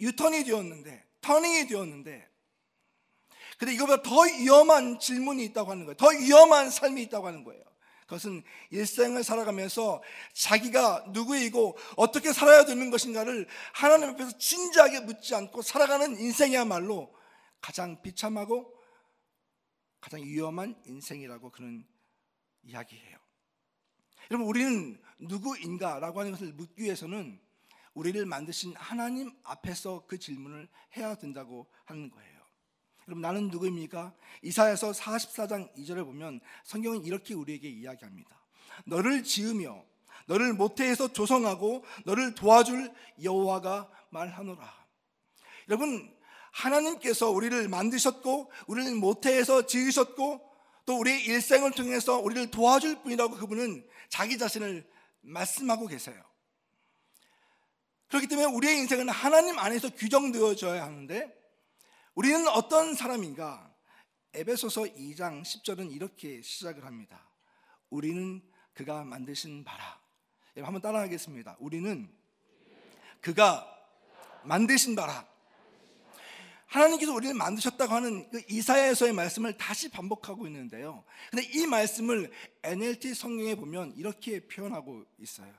유턴이 0.00 0.44
되었는데, 0.44 1.04
터닝이 1.20 1.66
되었는데, 1.66 2.28
근데 3.58 3.74
이거보다 3.74 4.02
더 4.02 4.22
위험한 4.22 4.98
질문이 4.98 5.44
있다고 5.46 5.70
하는 5.70 5.84
거예요. 5.84 5.96
더 5.96 6.08
위험한 6.08 6.70
삶이 6.70 7.02
있다고 7.02 7.26
하는 7.26 7.44
거예요. 7.44 7.62
그것은 8.02 8.42
일생을 8.70 9.22
살아가면서 9.22 10.02
자기가 10.32 11.04
누구이고 11.10 11.76
어떻게 11.96 12.32
살아야 12.32 12.64
되는 12.64 12.90
것인가를 12.90 13.46
하나님 13.74 14.08
앞에서 14.08 14.38
진지하게 14.38 15.00
묻지 15.00 15.34
않고 15.34 15.60
살아가는 15.60 16.18
인생이야말로 16.18 17.14
가장 17.60 18.00
비참하고 18.00 18.79
가장 20.00 20.22
위험한 20.22 20.80
인생이라고 20.86 21.50
그는 21.50 21.86
이야기해요. 22.62 23.18
여러분 24.30 24.48
우리는 24.48 25.00
누구인가라고 25.18 26.20
하는 26.20 26.32
것을 26.32 26.52
묻기 26.52 26.82
위해서는 26.82 27.40
우리를 27.94 28.24
만드신 28.24 28.74
하나님 28.76 29.32
앞에서 29.42 30.04
그 30.06 30.18
질문을 30.18 30.68
해야 30.96 31.14
된다고 31.16 31.66
하는 31.84 32.10
거예요. 32.10 32.40
여러분 33.08 33.22
나는 33.22 33.48
누구입니까? 33.48 34.14
이사야서 34.42 34.92
44장 34.92 35.74
2절에 35.76 36.04
보면 36.04 36.40
성경은 36.64 37.04
이렇게 37.04 37.34
우리에게 37.34 37.68
이야기합니다. 37.68 38.40
너를 38.86 39.24
지으며 39.24 39.84
너를 40.26 40.52
모태에서 40.52 41.12
조성하고 41.12 41.84
너를 42.04 42.34
도와줄 42.34 42.92
여호와가 43.22 43.90
말하노라. 44.10 44.86
여러분 45.68 46.16
하나님께서 46.52 47.30
우리를 47.30 47.68
만드셨고 47.68 48.50
우리를 48.66 48.94
모태에서 48.96 49.66
지으셨고 49.66 50.50
또 50.86 50.98
우리의 50.98 51.24
일생을 51.24 51.72
통해서 51.72 52.18
우리를 52.18 52.50
도와줄 52.50 53.02
분이라고 53.02 53.36
그분은 53.36 53.86
자기 54.08 54.38
자신을 54.38 54.88
말씀하고 55.20 55.86
계세요. 55.86 56.22
그렇기 58.08 58.26
때문에 58.26 58.46
우리의 58.48 58.78
인생은 58.78 59.08
하나님 59.08 59.58
안에서 59.58 59.90
규정되어져야 59.90 60.82
하는데 60.82 61.40
우리는 62.14 62.48
어떤 62.48 62.94
사람인가? 62.94 63.72
에베소서 64.32 64.82
2장 64.82 65.42
10절은 65.42 65.92
이렇게 65.92 66.42
시작을 66.42 66.84
합니다. 66.84 67.30
우리는 67.88 68.42
그가 68.74 69.04
만드신 69.04 69.64
바라. 69.64 70.00
한번 70.56 70.82
따라하겠습니다. 70.82 71.56
우리는 71.60 72.12
그가 73.20 73.66
만드신 74.44 74.96
바라. 74.96 75.26
하나님께서 76.70 77.12
우리를 77.12 77.34
만드셨다고 77.34 77.92
하는 77.92 78.30
그 78.30 78.42
이사야에서의 78.48 79.12
말씀을 79.12 79.56
다시 79.56 79.88
반복하고 79.88 80.46
있는데요. 80.46 81.04
근데 81.30 81.48
이 81.52 81.66
말씀을 81.66 82.30
NLT 82.62 83.14
성경에 83.14 83.56
보면 83.56 83.92
이렇게 83.96 84.46
표현하고 84.46 85.04
있어요. 85.18 85.52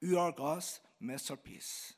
You 0.00 0.16
are 0.16 0.32
God's 0.32 0.80
masterpiece. 1.02 1.96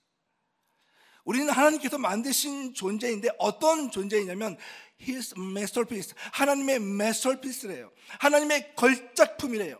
우리는 1.24 1.50
하나님께서 1.50 1.98
만드신 1.98 2.72
존재인데 2.72 3.28
어떤 3.38 3.90
존재이냐면 3.90 4.56
His 5.00 5.34
masterpiece. 5.38 6.14
하나님의 6.32 6.76
masterpiece래요. 6.76 7.92
하나님의 8.18 8.74
걸작품이래요. 8.74 9.78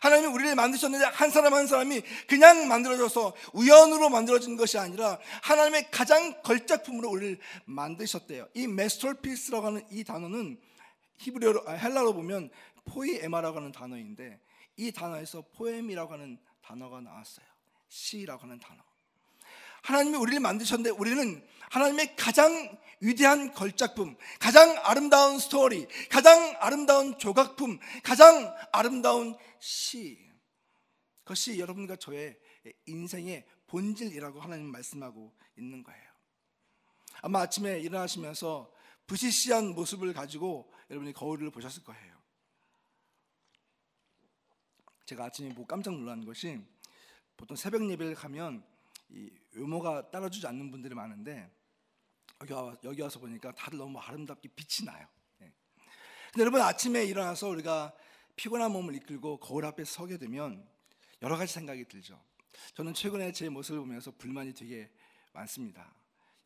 하나님이 0.00 0.32
우리를 0.32 0.54
만드셨는데 0.54 1.04
한 1.06 1.30
사람 1.30 1.54
한 1.54 1.66
사람이 1.66 2.02
그냥 2.28 2.68
만들어져서 2.68 3.34
우연으로 3.52 4.08
만들어진 4.08 4.56
것이 4.56 4.78
아니라 4.78 5.18
하나님의 5.42 5.90
가장 5.90 6.42
걸작품으로 6.42 7.10
우리를 7.10 7.38
만드셨대요. 7.64 8.48
이 8.54 8.64
masterpiece라고 8.64 9.66
하는 9.66 9.86
이 9.90 10.04
단어는 10.04 10.60
히브리어로 11.18 11.68
아, 11.68 11.72
헬라로 11.72 12.14
보면 12.14 12.50
ποίημα라고 12.86 13.58
하는 13.58 13.72
단어인데 13.72 14.40
이 14.76 14.92
단어에서 14.92 15.42
poem이라고 15.56 16.12
하는 16.12 16.38
단어가 16.62 17.00
나왔어요. 17.00 17.46
시라고 17.88 18.42
하는 18.42 18.58
단어. 18.58 18.82
하나님이 19.86 20.16
우리를 20.16 20.40
만드셨는데 20.40 20.90
우리는 20.90 21.46
하나님의 21.70 22.16
가장 22.16 22.76
위대한 23.00 23.52
걸작품, 23.52 24.16
가장 24.40 24.76
아름다운 24.82 25.38
스토리, 25.38 25.86
가장 26.10 26.56
아름다운 26.58 27.16
조각품, 27.18 27.78
가장 28.02 28.52
아름다운 28.72 29.36
시. 29.60 30.18
그것이 31.22 31.60
여러분과 31.60 31.96
저의 31.96 32.36
인생의 32.86 33.46
본질이라고 33.68 34.40
하나님 34.40 34.72
말씀하고 34.72 35.32
있는 35.56 35.84
거예요. 35.84 36.02
아마 37.22 37.42
아침에 37.42 37.78
일어나시면서 37.78 38.72
부시시한 39.06 39.68
모습을 39.68 40.12
가지고 40.12 40.72
여러분이 40.90 41.12
거울을 41.12 41.50
보셨을 41.50 41.84
거예요. 41.84 42.16
제가 45.04 45.26
아침에 45.26 45.50
보고 45.50 45.64
깜짝 45.64 45.94
놀란 45.94 46.24
것이 46.24 46.60
보통 47.36 47.56
새벽 47.56 47.88
예배를 47.88 48.16
가면 48.16 48.64
이 49.10 49.30
외모가 49.52 50.10
따라주지 50.10 50.46
않는 50.46 50.70
분들이 50.70 50.94
많은데 50.94 51.50
여기, 52.40 52.52
와, 52.52 52.76
여기 52.84 53.02
와서 53.02 53.18
보니까 53.18 53.52
다들 53.52 53.78
너무 53.78 53.98
아름답게 53.98 54.48
빛이 54.54 54.86
나요. 54.86 55.06
네. 55.38 55.52
근데 56.32 56.42
여러분 56.42 56.60
아침에 56.60 57.04
일어나서 57.04 57.48
우리가 57.48 57.94
피곤한 58.36 58.70
몸을 58.72 58.94
이끌고 58.96 59.38
거울 59.38 59.64
앞에 59.64 59.84
서게 59.84 60.18
되면 60.18 60.68
여러 61.22 61.36
가지 61.36 61.52
생각이 61.52 61.86
들죠. 61.86 62.22
저는 62.74 62.94
최근에 62.94 63.32
제 63.32 63.48
모습을 63.48 63.80
보면서 63.80 64.10
불만이 64.10 64.54
되게 64.54 64.90
많습니다. 65.32 65.94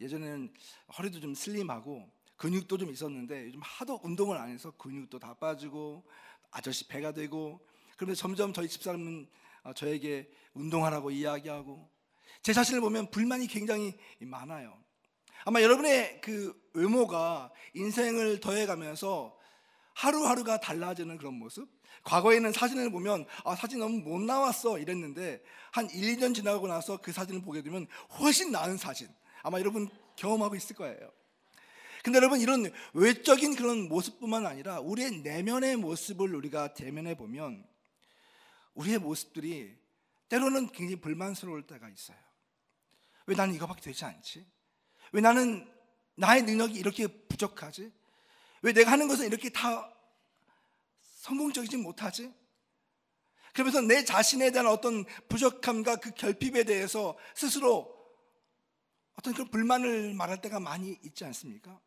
예전에는 0.00 0.52
허리도 0.96 1.20
좀 1.20 1.34
슬림하고 1.34 2.10
근육도 2.36 2.78
좀 2.78 2.90
있었는데 2.90 3.46
요즘 3.46 3.60
하도 3.62 4.00
운동을 4.02 4.36
안 4.38 4.48
해서 4.48 4.70
근육도 4.72 5.18
다 5.18 5.34
빠지고 5.34 6.04
아저씨 6.50 6.88
배가 6.88 7.12
되고 7.12 7.66
그런데 7.96 8.14
점점 8.14 8.52
저희 8.52 8.68
집사람은 8.68 9.28
어, 9.62 9.72
저에게 9.74 10.30
운동하라고 10.54 11.10
이야기하고 11.10 11.90
제 12.42 12.52
자신을 12.52 12.80
보면 12.80 13.10
불만이 13.10 13.46
굉장히 13.46 13.94
많아요. 14.20 14.78
아마 15.44 15.62
여러분의 15.62 16.20
그 16.20 16.54
외모가 16.74 17.50
인생을 17.74 18.40
더해가면서 18.40 19.36
하루하루가 19.94 20.60
달라지는 20.60 21.18
그런 21.18 21.34
모습? 21.34 21.68
과거에는 22.04 22.52
사진을 22.52 22.90
보면 22.90 23.26
아, 23.44 23.54
사진 23.54 23.80
너무 23.80 23.98
못 23.98 24.20
나왔어 24.20 24.78
이랬는데 24.78 25.42
한 25.72 25.90
1, 25.90 26.16
2년 26.16 26.34
지나고 26.34 26.66
나서 26.66 26.96
그 26.98 27.12
사진을 27.12 27.42
보게 27.42 27.62
되면 27.62 27.86
훨씬 28.18 28.50
나은 28.52 28.76
사진. 28.78 29.08
아마 29.42 29.58
여러분 29.58 29.88
경험하고 30.16 30.54
있을 30.56 30.76
거예요. 30.76 31.10
근데 32.02 32.16
여러분 32.16 32.40
이런 32.40 32.70
외적인 32.94 33.56
그런 33.56 33.88
모습뿐만 33.88 34.46
아니라 34.46 34.80
우리의 34.80 35.20
내면의 35.22 35.76
모습을 35.76 36.34
우리가 36.34 36.72
대면해 36.72 37.14
보면 37.14 37.66
우리의 38.74 38.98
모습들이 38.98 39.76
때로는 40.28 40.68
굉장히 40.68 41.00
불만스러울 41.00 41.66
때가 41.66 41.88
있어요. 41.90 42.29
왜 43.30 43.36
나는 43.36 43.54
이거밖에 43.54 43.80
되지 43.80 44.04
않지? 44.04 44.44
왜 45.12 45.20
나는 45.20 45.72
나의 46.16 46.42
능력이 46.42 46.74
이렇게 46.74 47.06
부족하지? 47.06 47.92
왜 48.62 48.72
내가 48.72 48.90
하는 48.90 49.06
것은 49.06 49.24
이렇게 49.24 49.50
다 49.50 49.88
성공적이지 51.00 51.76
못하지? 51.76 52.34
그러면서 53.52 53.82
내 53.82 54.04
자신에 54.04 54.50
대한 54.50 54.66
어떤 54.66 55.04
부족함과 55.28 55.96
그 55.96 56.10
결핍에 56.10 56.64
대해서 56.64 57.16
스스로 57.36 57.96
어떤 59.14 59.32
그런 59.32 59.48
불만을 59.48 60.14
말할 60.14 60.40
때가 60.40 60.58
많이 60.58 60.98
있지 61.04 61.24
않습니까? 61.24 61.80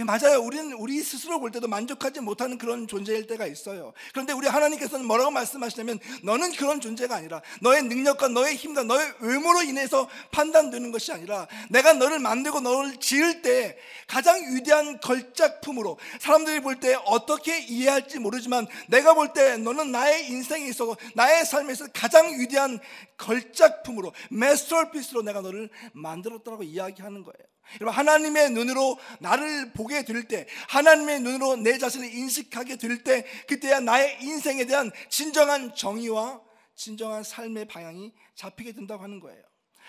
예, 0.00 0.04
맞아요. 0.04 0.40
우리는 0.40 0.72
우리 0.74 1.02
스스로 1.02 1.40
볼 1.40 1.50
때도 1.50 1.66
만족하지 1.66 2.20
못하는 2.20 2.56
그런 2.56 2.86
존재일 2.86 3.26
때가 3.26 3.46
있어요. 3.46 3.92
그런데 4.12 4.32
우리 4.32 4.46
하나님께서는 4.46 5.04
뭐라고 5.04 5.32
말씀하시냐면 5.32 5.98
너는 6.22 6.52
그런 6.52 6.80
존재가 6.80 7.16
아니라 7.16 7.42
너의 7.62 7.82
능력과 7.82 8.28
너의 8.28 8.54
힘과 8.54 8.84
너의 8.84 9.12
외모로 9.18 9.62
인해서 9.62 10.08
판단되는 10.30 10.92
것이 10.92 11.10
아니라 11.12 11.48
내가 11.68 11.94
너를 11.94 12.20
만들고 12.20 12.60
너를 12.60 12.98
지을 12.98 13.42
때 13.42 13.76
가장 14.06 14.54
위대한 14.54 15.00
걸작품으로 15.00 15.98
사람들이 16.20 16.60
볼 16.60 16.78
때 16.78 16.94
어떻게 17.04 17.58
이해할지 17.58 18.20
모르지만 18.20 18.68
내가 18.86 19.14
볼 19.14 19.32
때 19.32 19.56
너는 19.56 19.90
나의 19.90 20.28
인생에 20.28 20.64
있어서 20.68 20.96
나의 21.16 21.44
삶에서 21.44 21.88
가장 21.92 22.38
위대한 22.38 22.78
걸작품으로 23.16 24.12
메스터피스로 24.30 25.22
내가 25.22 25.40
너를 25.40 25.68
만들었다고 25.92 26.62
이야기하는 26.62 27.24
거예요. 27.24 27.48
여러분 27.80 27.94
하나님의 27.94 28.50
눈으로 28.50 28.98
나를 29.20 29.72
보게 29.72 30.04
될 30.04 30.24
때, 30.24 30.46
하나님의 30.68 31.20
눈으로 31.20 31.56
내 31.56 31.78
자신을 31.78 32.12
인식하게 32.12 32.76
될 32.76 33.04
때, 33.04 33.24
그때야 33.46 33.80
나의 33.80 34.22
인생에 34.22 34.64
대한 34.64 34.90
진정한 35.08 35.74
정의와 35.74 36.40
진정한 36.74 37.22
삶의 37.22 37.66
방향이 37.66 38.14
잡히게 38.34 38.72
된다고 38.72 39.02
하는 39.02 39.20
거예요. 39.20 39.42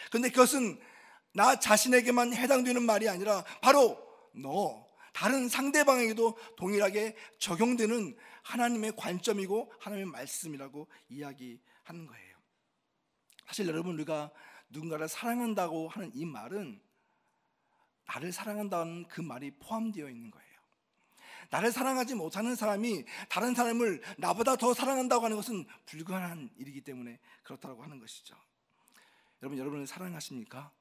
그런데 0.10 0.30
그것은 0.30 0.80
나 1.34 1.60
자신에게만 1.60 2.34
해당되는 2.34 2.82
말이 2.82 3.08
아니라 3.08 3.44
바로 3.62 3.98
너 4.34 4.88
다른 5.14 5.48
상대방에게도 5.50 6.38
동일하게 6.58 7.16
적용되는 7.40 8.16
하나님의 8.44 8.94
관점이고 8.96 9.72
하나님의 9.80 10.12
말씀이라고 10.12 10.88
이야기하는 11.10 12.08
거예요. 12.08 12.38
사실 13.48 13.68
여러분 13.68 13.94
우리가 13.96 14.32
누군가를 14.70 15.08
사랑한다고 15.08 15.90
하는 15.90 16.12
이 16.14 16.26
말은 16.26 16.82
나를 18.10 18.32
사랑한다는 18.32 19.08
그 19.08 19.22
말이 19.22 19.52
포함되어 19.52 20.10
있는 20.10 20.32
거예요. 20.32 20.50
나를 21.52 21.72
사랑하지 21.72 22.16
못하는 22.16 22.56
사람이 22.56 23.06
다른 23.30 23.54
사람을 23.54 24.02
나보다 24.18 24.56
더 24.56 24.74
사랑한다고 24.74 25.26
하는 25.26 25.38
것은 25.38 25.66
불가능한 25.86 26.50
일이기 26.58 26.82
때문에 26.82 27.20
그렇다고 27.44 27.84
하는 27.84 28.00
것이죠. 28.00 28.36
여러분, 29.42 29.58
여러분을 29.60 29.86
사랑하십니까? 29.88 30.72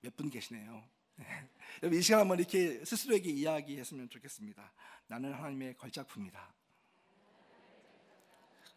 몇 0.00 0.14
분 0.16 0.30
계시네요. 0.30 0.84
여러분, 1.82 1.98
이 1.98 2.02
시간 2.02 2.20
한번 2.20 2.38
이렇게 2.38 2.84
스스로에게 2.84 3.30
이야기했으면 3.30 4.08
좋겠습니다. 4.10 4.70
나는 5.08 5.32
하나님의 5.32 5.76
걸작품이다. 5.76 6.54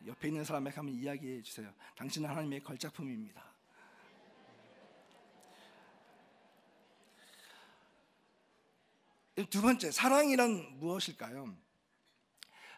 옆에 0.07 0.29
있는 0.29 0.45
사람에게 0.45 0.75
한번 0.77 0.95
이야기해 0.95 1.41
주세요. 1.41 1.73
당신은 1.97 2.29
하나님의 2.29 2.63
걸작품입니다. 2.63 3.48
두 9.45 9.61
번째, 9.61 9.91
사랑이란 9.91 10.79
무엇일까요? 10.79 11.55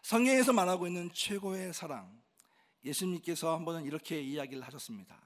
성경에서 0.02 0.52
말하고 0.52 0.86
있는 0.86 1.10
최고의 1.12 1.72
사랑. 1.72 2.20
예수님께서 2.84 3.54
한 3.56 3.64
번은 3.64 3.84
이렇게 3.84 4.20
이야기를 4.20 4.62
하셨습니다. 4.64 5.20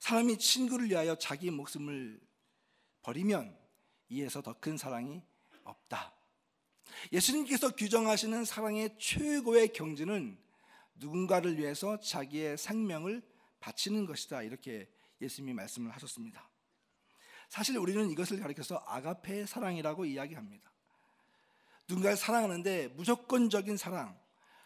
사람이 0.00 0.38
친구를 0.38 0.88
위하여 0.88 1.16
자기 1.16 1.50
목숨을 1.50 2.20
버리면 3.02 3.58
이에서 4.10 4.40
더 4.42 4.54
큰 4.54 4.76
사랑이 4.76 5.22
없다. 5.64 6.14
예수님께서 7.12 7.74
규정하시는 7.74 8.44
사랑의 8.44 8.96
최고의 8.98 9.72
경지는 9.72 10.38
누군가를 10.94 11.58
위해서 11.58 11.98
자기의 12.00 12.56
생명을 12.56 13.22
바치는 13.60 14.06
것이다. 14.06 14.42
이렇게 14.42 14.88
예수님이 15.20 15.54
말씀을 15.54 15.90
하셨습니다. 15.92 16.47
사실 17.48 17.76
우리는 17.78 18.10
이것을 18.10 18.40
가리켜서 18.40 18.82
아가페 18.86 19.46
사랑이라고 19.46 20.04
이야기합니다. 20.04 20.70
누군가를 21.88 22.16
사랑하는데 22.16 22.88
무조건적인 22.88 23.76
사랑 23.76 24.18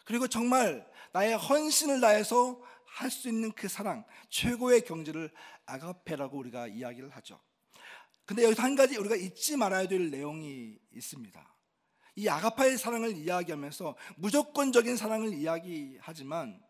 그리고 0.05 0.27
정말 0.27 0.85
나의 1.13 1.35
헌신을 1.35 2.01
다해서 2.01 2.61
할 2.93 3.09
수 3.09 3.27
있는 3.27 3.51
그 3.53 3.67
사랑 3.67 4.05
최고의 4.29 4.81
경지를 4.81 5.31
아가페라고 5.65 6.37
우리가 6.37 6.67
이야기를 6.67 7.09
하죠. 7.09 7.39
근데 8.25 8.43
여기서 8.43 8.61
한 8.61 8.75
가지 8.75 8.97
우리가 8.97 9.15
잊지 9.15 9.57
말아야 9.57 9.87
될 9.87 10.11
내용이 10.11 10.77
있습니다. 10.91 11.55
이 12.15 12.27
아가파의 12.27 12.77
사랑을 12.77 13.17
이야기하면서 13.17 13.95
무조건적인 14.17 14.95
사랑을 14.95 15.33
이야기하지만 15.33 16.61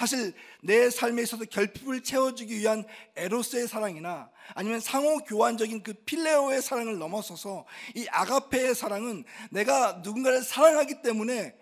사실 0.00 0.32
내 0.62 0.88
삶에 0.88 1.20
있어서 1.24 1.44
결핍을 1.44 2.02
채워주기 2.02 2.56
위한 2.56 2.86
에로스의 3.16 3.68
사랑이나 3.68 4.30
아니면 4.54 4.80
상호 4.80 5.18
교환적인 5.18 5.82
그 5.82 5.92
필레오의 5.92 6.62
사랑을 6.62 6.98
넘어서서 6.98 7.66
이 7.94 8.08
아가페의 8.08 8.74
사랑은 8.74 9.24
내가 9.50 10.00
누군가를 10.02 10.40
사랑하기 10.40 11.02
때문에 11.02 11.54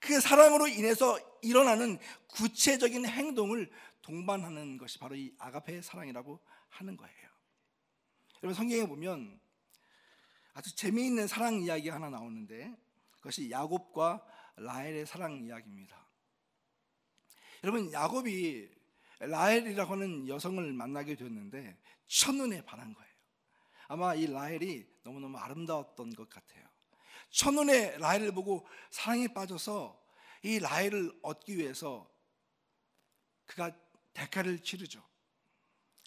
그 0.00 0.20
사랑으로 0.20 0.68
인해서 0.68 1.18
일어나는 1.40 1.98
구체적인 2.26 3.06
행동을 3.06 3.70
동반하는 4.02 4.76
것이 4.76 4.98
바로 4.98 5.14
이 5.14 5.32
아가페의 5.38 5.82
사랑이라고 5.82 6.38
하는 6.68 6.94
거예요. 6.98 7.28
여러분 8.42 8.54
성경에 8.54 8.86
보면 8.86 9.40
아주 10.52 10.76
재미있는 10.76 11.26
사랑 11.26 11.62
이야기 11.62 11.88
하나 11.88 12.10
나오는데 12.10 12.76
그것이 13.12 13.50
야곱과 13.50 14.22
라헬의 14.56 15.06
사랑 15.06 15.42
이야기입니다. 15.42 16.05
여러분 17.64 17.92
야곱이 17.92 18.68
라헬이라고 19.20 19.92
하는 19.92 20.28
여성을 20.28 20.72
만나게 20.72 21.16
되었는데 21.16 21.78
첫눈에 22.06 22.62
반한 22.62 22.92
거예요. 22.92 23.10
아마 23.88 24.14
이 24.14 24.26
라헬이 24.26 24.86
너무너무 25.02 25.38
아름다웠던 25.38 26.10
것 26.10 26.28
같아요. 26.28 26.66
첫눈에 27.30 27.98
라헬을 27.98 28.32
보고 28.32 28.66
사랑에 28.90 29.28
빠져서 29.28 30.00
이 30.42 30.58
라헬을 30.58 31.20
얻기 31.22 31.56
위해서 31.56 32.10
그가 33.46 33.72
대가를 34.12 34.60
치르죠. 34.60 35.02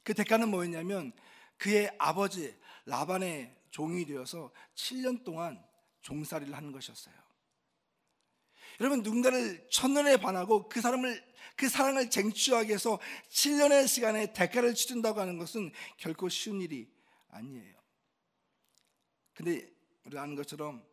그 0.03 0.13
대가는 0.13 0.49
뭐였냐면 0.49 1.11
그의 1.57 1.93
아버지 1.97 2.57
라반의 2.85 3.55
종이 3.69 4.05
되어서 4.05 4.51
7년 4.75 5.23
동안 5.23 5.63
종살이를 6.01 6.55
하는 6.55 6.71
것이었어요. 6.71 7.15
여러분 8.79 9.01
누군가를 9.01 9.67
첫눈에 9.69 10.17
반하고 10.17 10.69
그 10.69 10.81
사람을 10.81 11.29
그 11.55 11.67
사랑을 11.67 12.09
쟁취하기 12.09 12.69
위해서 12.69 12.99
7년의 13.29 13.87
시간에 13.87 14.31
대가를 14.31 14.73
치른다고 14.73 15.19
하는 15.19 15.37
것은 15.37 15.71
결코 15.97 16.29
쉬운 16.29 16.61
일이 16.61 16.89
아니에요. 17.29 17.77
근데 19.33 19.69
우리가 20.05 20.21
아는 20.21 20.35
것처럼 20.35 20.85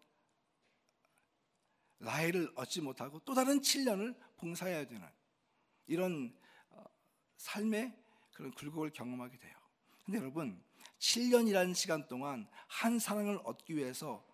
라헬을 2.01 2.53
얻지 2.57 2.81
못하고 2.81 3.21
또 3.21 3.35
다른 3.35 3.61
7년을 3.61 4.17
봉사해야 4.37 4.87
되는 4.87 5.07
이런 5.87 6.37
어, 6.71 6.85
삶의 7.37 7.97
그런 8.33 8.51
굴곡을 8.53 8.91
경험하게 8.91 9.39
돼요. 9.39 9.57
근데 10.05 10.19
여러분 10.19 10.63
7년이라는 10.99 11.75
시간 11.75 12.07
동안 12.09 12.49
한 12.67 12.99
사랑을 12.99 13.39
얻기 13.45 13.77
위해서 13.77 14.25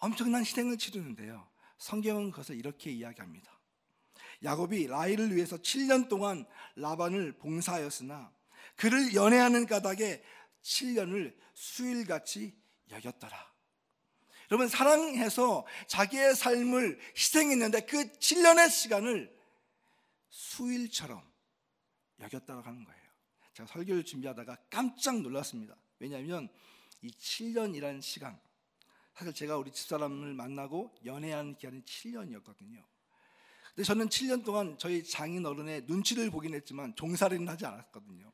엄청난 0.00 0.40
희생을 0.42 0.78
치르는데요. 0.78 1.48
성경은 1.78 2.30
그것을 2.30 2.56
이렇게 2.56 2.90
이야기합니다. 2.90 3.58
야곱이 4.44 4.86
라헬을 4.86 5.34
위해서 5.34 5.56
7년 5.56 6.08
동안 6.08 6.46
라반을 6.76 7.38
봉사하였으나 7.38 8.32
그를 8.76 9.14
연애하는 9.14 9.66
까닭에 9.66 10.22
7년을 10.62 11.36
수일같이 11.54 12.56
여겼더라. 12.90 13.48
여러분 14.50 14.68
사랑해서 14.68 15.66
자기의 15.88 16.34
삶을 16.34 16.98
희생했는데 17.16 17.80
그 17.86 18.12
7년의 18.12 18.70
시간을 18.70 19.36
수일처럼 20.30 21.22
여겼다고 22.20 22.62
하는 22.62 22.84
거예요. 22.84 23.02
제가 23.54 23.66
설교를 23.66 24.04
준비하다가 24.04 24.56
깜짝 24.70 25.20
놀랐습니다. 25.20 25.76
왜냐하면 25.98 26.48
이 27.02 27.10
7년이라는 27.10 28.00
시간, 28.00 28.40
사실 29.18 29.34
제가 29.34 29.56
우리 29.56 29.72
집사람을 29.72 30.32
만나고 30.34 30.94
연애한 31.04 31.56
기간이 31.56 31.82
7년이었거든요. 31.82 32.84
근데 33.74 33.82
저는 33.82 34.08
7년 34.08 34.44
동안 34.44 34.78
저희 34.78 35.02
장인 35.02 35.44
어른의 35.44 35.86
눈치를 35.88 36.30
보긴 36.30 36.54
했지만 36.54 36.94
종살이는 36.94 37.48
하지 37.48 37.66
않았거든요. 37.66 38.30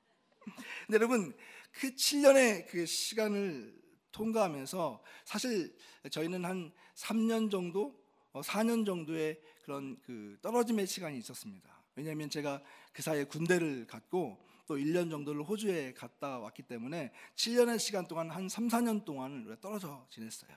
근데 0.87 0.97
여러분 0.97 1.35
그 1.73 1.95
7년의 1.95 2.67
그 2.69 2.85
시간을 2.85 3.75
통과하면서 4.13 5.03
사실 5.25 5.75
저희는 6.11 6.45
한 6.45 6.71
3년 6.97 7.51
정도, 7.51 7.99
4년 8.35 8.83
어, 8.83 8.85
정도의 8.85 9.41
그런 9.65 9.99
그 10.03 10.37
떨어짐의 10.43 10.87
시간이 10.87 11.17
있었습니다. 11.17 11.83
왜냐하면 11.97 12.29
제가 12.29 12.63
그 12.93 13.01
사이에 13.01 13.25
군대를 13.25 13.87
갔고 13.87 14.39
또 14.67 14.77
1년 14.77 15.11
정도를 15.11 15.45
호주에 15.45 15.95
갔다 15.95 16.39
왔기 16.41 16.65
때문에 16.65 17.11
7년의 17.37 17.79
시간 17.79 18.07
동안 18.07 18.29
한 18.29 18.51
3, 18.51 18.69
4년 18.69 19.07
동안을 19.07 19.57
떨어져 19.63 20.07
지냈어요. 20.11 20.55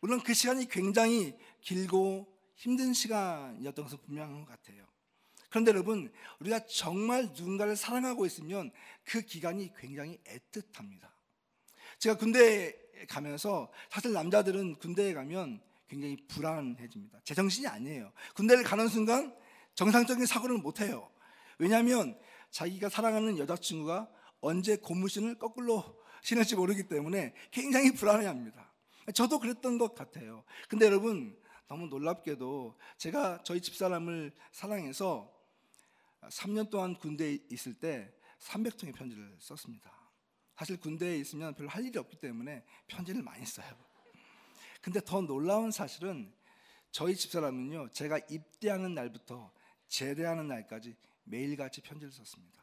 물론 0.00 0.20
그 0.22 0.34
시간이 0.34 0.68
굉장히 0.68 1.36
길고 1.60 2.32
힘든 2.54 2.92
시간이었던 2.92 3.84
것은 3.84 3.98
분명한 4.06 4.44
것 4.44 4.48
같아요. 4.48 4.84
그런데 5.50 5.70
여러분, 5.70 6.12
우리가 6.40 6.66
정말 6.66 7.26
누군가를 7.26 7.76
사랑하고 7.76 8.26
있으면 8.26 8.72
그 9.04 9.20
기간이 9.22 9.72
굉장히 9.78 10.18
애틋합니다. 10.24 11.08
제가 11.98 12.16
군대에 12.16 12.74
가면서 13.08 13.70
사실 13.88 14.12
남자들은 14.12 14.76
군대에 14.76 15.14
가면 15.14 15.60
굉장히 15.88 16.16
불안해집니다. 16.26 17.20
제정신이 17.24 17.68
아니에요. 17.68 18.12
군대를 18.34 18.64
가는 18.64 18.88
순간 18.88 19.34
정상적인 19.74 20.26
사고를 20.26 20.58
못 20.58 20.80
해요. 20.80 21.10
왜냐하면 21.58 22.18
자기가 22.50 22.88
사랑하는 22.88 23.38
여자친구가 23.38 24.08
언제 24.40 24.76
고무신을 24.76 25.38
거꾸로 25.38 26.02
신을지 26.22 26.56
모르기 26.56 26.88
때문에 26.88 27.34
굉장히 27.50 27.92
불안해합니다. 27.92 28.73
저도 29.12 29.38
그랬던 29.38 29.78
것 29.78 29.94
같아요. 29.94 30.44
근데 30.68 30.86
여러분 30.86 31.38
너무 31.66 31.86
놀랍게도 31.86 32.78
제가 32.96 33.42
저희 33.42 33.60
집사람을 33.60 34.32
사랑해서 34.52 35.30
3년 36.22 36.70
동안 36.70 36.94
군대에 36.94 37.38
있을 37.50 37.74
때 37.74 38.12
300통의 38.38 38.94
편지를 38.94 39.36
썼습니다. 39.40 39.92
사실 40.56 40.78
군대에 40.78 41.16
있으면 41.18 41.54
별로 41.54 41.68
할 41.68 41.84
일이 41.84 41.98
없기 41.98 42.16
때문에 42.16 42.64
편지를 42.86 43.22
많이 43.22 43.44
써요. 43.44 43.66
근데 44.80 45.00
더 45.00 45.20
놀라운 45.20 45.70
사실은 45.70 46.32
저희 46.90 47.16
집사람은요, 47.16 47.90
제가 47.90 48.20
입대하는 48.30 48.94
날부터 48.94 49.52
제대하는 49.88 50.46
날까지 50.46 50.94
매일같이 51.24 51.80
편지를 51.80 52.12
썼습니다. 52.12 52.62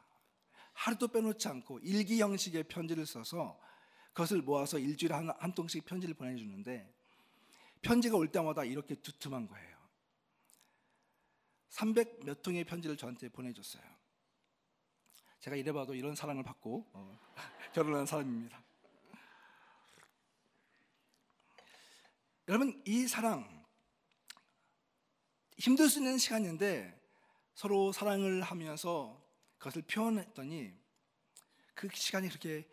하루도 0.72 1.08
빼놓지 1.08 1.48
않고 1.48 1.80
일기 1.80 2.20
형식의 2.20 2.64
편지를 2.64 3.04
써서 3.04 3.60
그것을 4.12 4.42
모아서 4.42 4.78
일주일에 4.78 5.14
한, 5.14 5.30
한 5.38 5.52
통씩 5.54 5.84
편지를 5.84 6.14
보내주는데 6.14 6.92
편지가 7.80 8.16
올 8.16 8.30
때마다 8.30 8.64
이렇게 8.64 8.94
두툼한 8.94 9.48
거예요. 9.48 9.72
300 11.70 12.24
몇 12.24 12.42
통의 12.42 12.64
편지를 12.64 12.96
저한테 12.96 13.28
보내줬어요. 13.30 13.82
제가 15.40 15.56
이래봐도 15.56 15.94
이런 15.94 16.14
사랑을 16.14 16.44
받고 16.44 16.86
어, 16.92 17.18
결혼한 17.74 18.06
사람입니다. 18.06 18.62
여러분 22.48 22.82
이 22.86 23.06
사랑 23.06 23.64
힘들 25.56 25.88
수 25.88 26.00
있는 26.00 26.18
시간인데 26.18 27.00
서로 27.54 27.92
사랑을 27.92 28.42
하면서 28.42 29.20
그것을 29.58 29.82
표현했더니 29.82 30.74
그 31.74 31.88
시간이 31.92 32.28
그렇게 32.28 32.68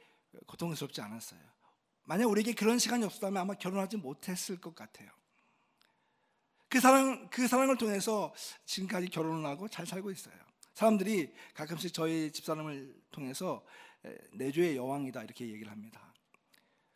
고통스럽지 0.47 1.01
않았어요. 1.01 1.39
만약 2.03 2.27
우리에게 2.27 2.53
그런 2.53 2.79
시간이 2.79 3.05
없었다면 3.05 3.41
아마 3.41 3.53
결혼하지 3.53 3.97
못했을 3.97 4.59
것 4.59 4.73
같아요. 4.75 5.09
그 6.67 6.79
사랑, 6.79 7.29
그 7.29 7.47
사랑을 7.47 7.77
통해서 7.77 8.33
지금까지 8.65 9.09
결혼을 9.09 9.45
하고 9.45 9.67
잘 9.67 9.85
살고 9.85 10.11
있어요. 10.11 10.35
사람들이 10.73 11.33
가끔씩 11.53 11.93
저희 11.93 12.31
집사람을 12.31 12.95
통해서 13.11 13.65
내조의 14.33 14.77
여왕이다 14.77 15.23
이렇게 15.23 15.47
얘기를 15.49 15.71
합니다. 15.71 16.13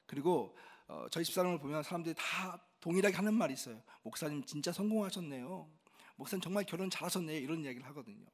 그리고 0.06 0.56
어, 0.88 1.08
저희 1.10 1.26
집사람을 1.26 1.60
보면 1.60 1.84
사람들이 1.84 2.15
다 2.17 2.62
동일하게 2.80 3.15
하는 3.15 3.34
말이 3.34 3.54
있어요. 3.54 3.82
목사님 4.04 4.46
진짜 4.46 4.72
성공하셨네요. 4.72 5.69
목사님 6.15 6.41
정말 6.41 6.65
결혼 6.65 6.89
잘하셨네요. 6.89 7.38
이런 7.39 7.65
얘기를 7.65 7.88
하거든요. 7.88 8.26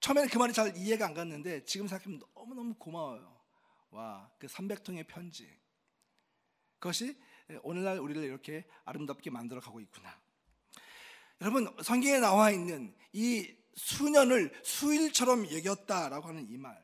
처음에는 0.00 0.28
그 0.28 0.38
말이 0.38 0.52
잘 0.52 0.76
이해가 0.76 1.06
안 1.06 1.14
갔는데 1.14 1.64
지금 1.64 1.88
생각하면 1.88 2.20
너무너무 2.34 2.74
고마워요. 2.74 3.39
와, 3.90 4.30
그 4.38 4.46
300통의 4.46 5.06
편지. 5.06 5.48
그것이 6.78 7.16
오늘날 7.62 7.98
우리를 7.98 8.22
이렇게 8.22 8.64
아름답게 8.84 9.30
만들어 9.30 9.60
가고 9.60 9.80
있구나. 9.80 10.18
여러분, 11.40 11.68
성경에 11.82 12.18
나와 12.18 12.50
있는 12.50 12.94
이 13.12 13.54
수년을 13.74 14.52
수일처럼 14.62 15.50
여겼다라고 15.52 16.28
하는 16.28 16.48
이 16.48 16.56
말. 16.56 16.82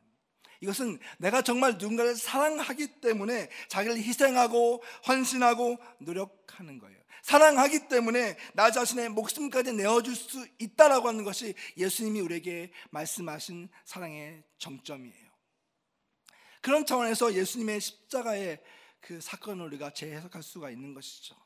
이것은 0.60 0.98
내가 1.18 1.42
정말 1.42 1.72
누군가를 1.72 2.16
사랑하기 2.16 3.00
때문에 3.00 3.50
자기를 3.68 3.98
희생하고 3.98 4.82
헌신하고 5.06 5.78
노력하는 5.98 6.78
거예요. 6.78 6.96
사랑하기 7.22 7.88
때문에 7.88 8.36
나 8.54 8.70
자신의 8.70 9.10
목숨까지 9.10 9.72
내어줄 9.72 10.14
수 10.14 10.46
있다라고 10.58 11.08
하는 11.08 11.24
것이 11.24 11.54
예수님이 11.76 12.20
우리에게 12.20 12.72
말씀하신 12.90 13.68
사랑의 13.84 14.44
정점이에요. 14.58 15.25
그런 16.66 16.84
차원에서 16.84 17.32
예수님의 17.32 17.80
십자가의 17.80 18.58
그 19.00 19.20
사건을 19.20 19.66
우리가 19.66 19.90
재해석할 19.94 20.42
수가 20.42 20.68
있는 20.68 20.94
것이죠. 20.94 21.36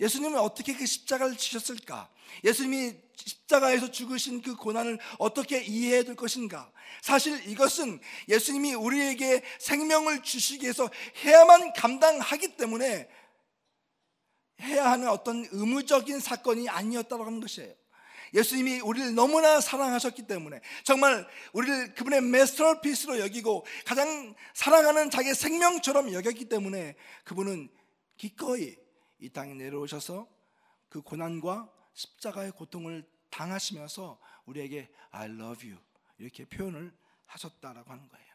예수님은 0.00 0.38
어떻게 0.38 0.74
그 0.74 0.86
십자가를 0.86 1.36
지셨을까? 1.36 2.10
예수님이 2.42 2.94
십자가에서 3.16 3.90
죽으신 3.90 4.40
그 4.40 4.56
고난을 4.56 4.98
어떻게 5.18 5.62
이해해야 5.62 6.04
될 6.04 6.16
것인가? 6.16 6.72
사실 7.02 7.46
이것은 7.46 8.00
예수님이 8.30 8.72
우리에게 8.72 9.44
생명을 9.58 10.22
주시기 10.22 10.62
위해서 10.62 10.88
해야만 11.22 11.74
감당하기 11.74 12.56
때문에 12.56 13.10
해야 14.62 14.90
하는 14.90 15.08
어떤 15.08 15.46
의무적인 15.50 16.18
사건이 16.18 16.70
아니었다고 16.70 17.26
하는 17.26 17.40
것이에요. 17.40 17.74
예수님이 18.36 18.80
우리를 18.80 19.14
너무나 19.14 19.60
사랑하셨기 19.60 20.26
때문에 20.26 20.60
정말 20.84 21.26
우리를 21.54 21.94
그분의 21.94 22.20
메스터피스로 22.20 23.18
여기고 23.20 23.64
가장 23.86 24.34
사랑하는 24.52 25.10
자기의 25.10 25.34
생명처럼 25.34 26.12
여겼기 26.12 26.44
때문에 26.44 26.94
그분은 27.24 27.70
기꺼이 28.18 28.76
이 29.18 29.30
땅에 29.30 29.54
내려오셔서 29.54 30.28
그 30.90 31.00
고난과 31.00 31.72
십자가의 31.94 32.52
고통을 32.52 33.04
당하시면서 33.30 34.20
우리에게 34.44 34.90
I 35.10 35.30
love 35.30 35.68
you 35.68 35.82
이렇게 36.18 36.44
표현을 36.44 36.94
하셨다라고 37.24 37.90
하는 37.90 38.08
거예요. 38.08 38.26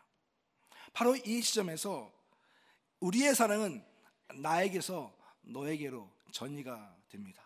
바로 0.94 1.16
이 1.16 1.42
시점에서 1.42 2.12
우리의 3.00 3.36
사랑은 3.36 3.86
나에게서 4.34 5.16
너에게로 5.42 6.12
전이가 6.32 6.96
됩니다. 7.10 7.44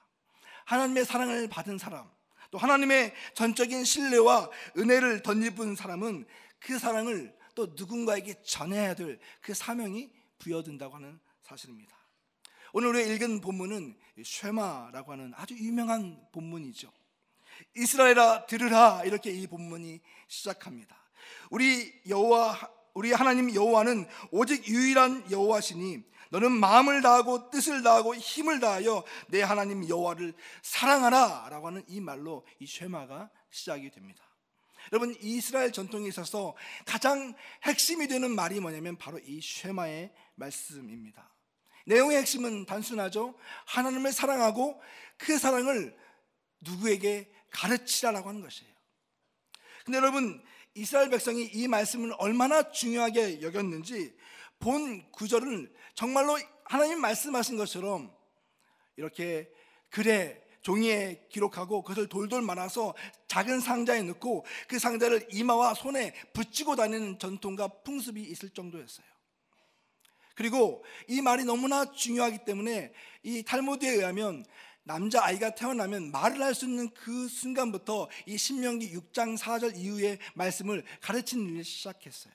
하나님의 0.65 1.06
사랑을 1.06 1.48
받은 1.48 1.78
사람, 1.78 2.10
또 2.56 2.60
하나님의 2.60 3.13
전적인 3.34 3.84
신뢰와 3.84 4.50
은혜를 4.78 5.24
덧입은 5.24 5.76
사람은 5.76 6.26
그 6.62 6.80
사랑을 6.80 7.36
또 7.54 7.74
누군가에게 7.76 8.36
전해야 8.44 8.96
될 8.96 9.20
그 9.41 9.54
사명이 9.54 10.10
부여된다고 10.39 10.96
하는 10.96 11.20
사실입니다. 11.44 11.94
오늘 12.72 12.89
우리가 12.89 13.12
읽은 13.12 13.41
본문은 13.41 13.98
쉐마라고 14.24 15.12
하는 15.12 15.34
아주 15.36 15.54
유명한 15.56 16.18
본문이죠. 16.32 16.89
이스라엘아 17.76 18.46
들으라 18.46 19.04
이렇게 19.04 19.32
이 19.32 19.48
본문이 19.48 20.00
시작합니다. 20.30 20.96
우리 21.50 21.94
여호와 22.08 22.72
우리 22.94 23.12
하나님 23.12 23.54
여호와는 23.54 24.08
오직 24.32 24.65
유일한 24.70 25.30
여호와시니 25.30 26.06
너는 26.32 26.52
마음을 26.52 27.02
다하고 27.02 27.50
뜻을 27.50 27.84
다하고 27.84 28.16
힘을 28.16 28.60
다하여 28.60 29.04
내 29.28 29.42
하나님 29.42 29.88
여호와를 29.88 30.34
사랑하라라고 30.62 31.68
하는 31.68 31.84
이 31.88 32.00
말로 32.00 32.46
이 32.60 32.66
쉐마가 32.66 33.30
시작이 33.50 33.90
됩니다. 33.92 34.24
여러분 34.92 35.16
이스라엘 35.20 35.72
전통에 35.72 36.08
있어서 36.10 36.56
가장 36.86 37.34
핵심이 37.64 38.08
되는 38.08 38.32
말이 38.32 38.60
뭐냐면 38.60 38.98
바로 38.98 39.20
이 39.20 39.40
쉐마의 39.42 40.12
말씀입니다. 40.36 41.32
내용의 41.86 42.18
핵심은 42.18 42.66
단순하죠. 42.66 43.36
하나님을 43.66 44.12
사랑하고 44.12 44.82
그 45.18 45.38
사랑을 45.38 45.96
누구에게 46.62 47.32
가르치라라고 47.52 48.30
하는 48.30 48.42
것이에요. 48.42 48.74
근데 49.86 49.98
여러분 49.98 50.44
이스라엘 50.74 51.10
백성이 51.10 51.46
이 51.46 51.68
말씀을 51.68 52.14
얼마나 52.18 52.72
중요하게 52.72 53.42
여겼는지 53.42 54.16
본 54.60 55.10
구절을 55.12 55.74
정말로 55.94 56.38
하나님 56.65 57.00
말씀하신 57.02 57.58
것처럼 57.58 58.15
이렇게 58.98 59.50
글에 59.89 60.41
종이에 60.62 61.28
기록하고 61.30 61.84
그것을 61.84 62.10
돌돌 62.10 62.41
말아서 62.41 62.96
작은 63.28 63.60
상자에 63.60 64.02
넣고 64.02 64.46
그 64.68 64.80
상자를 64.80 65.28
이마와 65.32 65.76
손에 65.76 66.13
붙이고 66.34 66.76
다니는 66.76 67.20
전통과 67.20 67.68
풍습이 67.68 68.22
있을 68.22 68.50
정도였어요. 68.50 69.06
그리고 70.34 70.84
이 71.08 71.22
말이 71.22 71.46
너무나 71.46 71.91
중요하기 71.91 72.46
때문에 72.46 72.91
이 73.24 73.44
탈무드에 73.44 73.89
의하면 73.89 74.44
남자 74.84 75.24
아이가 75.24 75.56
태어나면 75.56 76.12
말을 76.12 76.41
할 76.41 76.54
수 76.54 76.65
있는 76.65 76.89
그 76.91 77.28
순간부터 77.28 78.10
이 78.26 78.38
신명기 78.38 78.91
6장 78.91 79.38
4절 79.38 79.78
이후의 79.78 80.20
말씀을 80.34 80.84
가르치는 81.02 81.48
일을 81.50 81.63
시작했어요. 81.63 82.34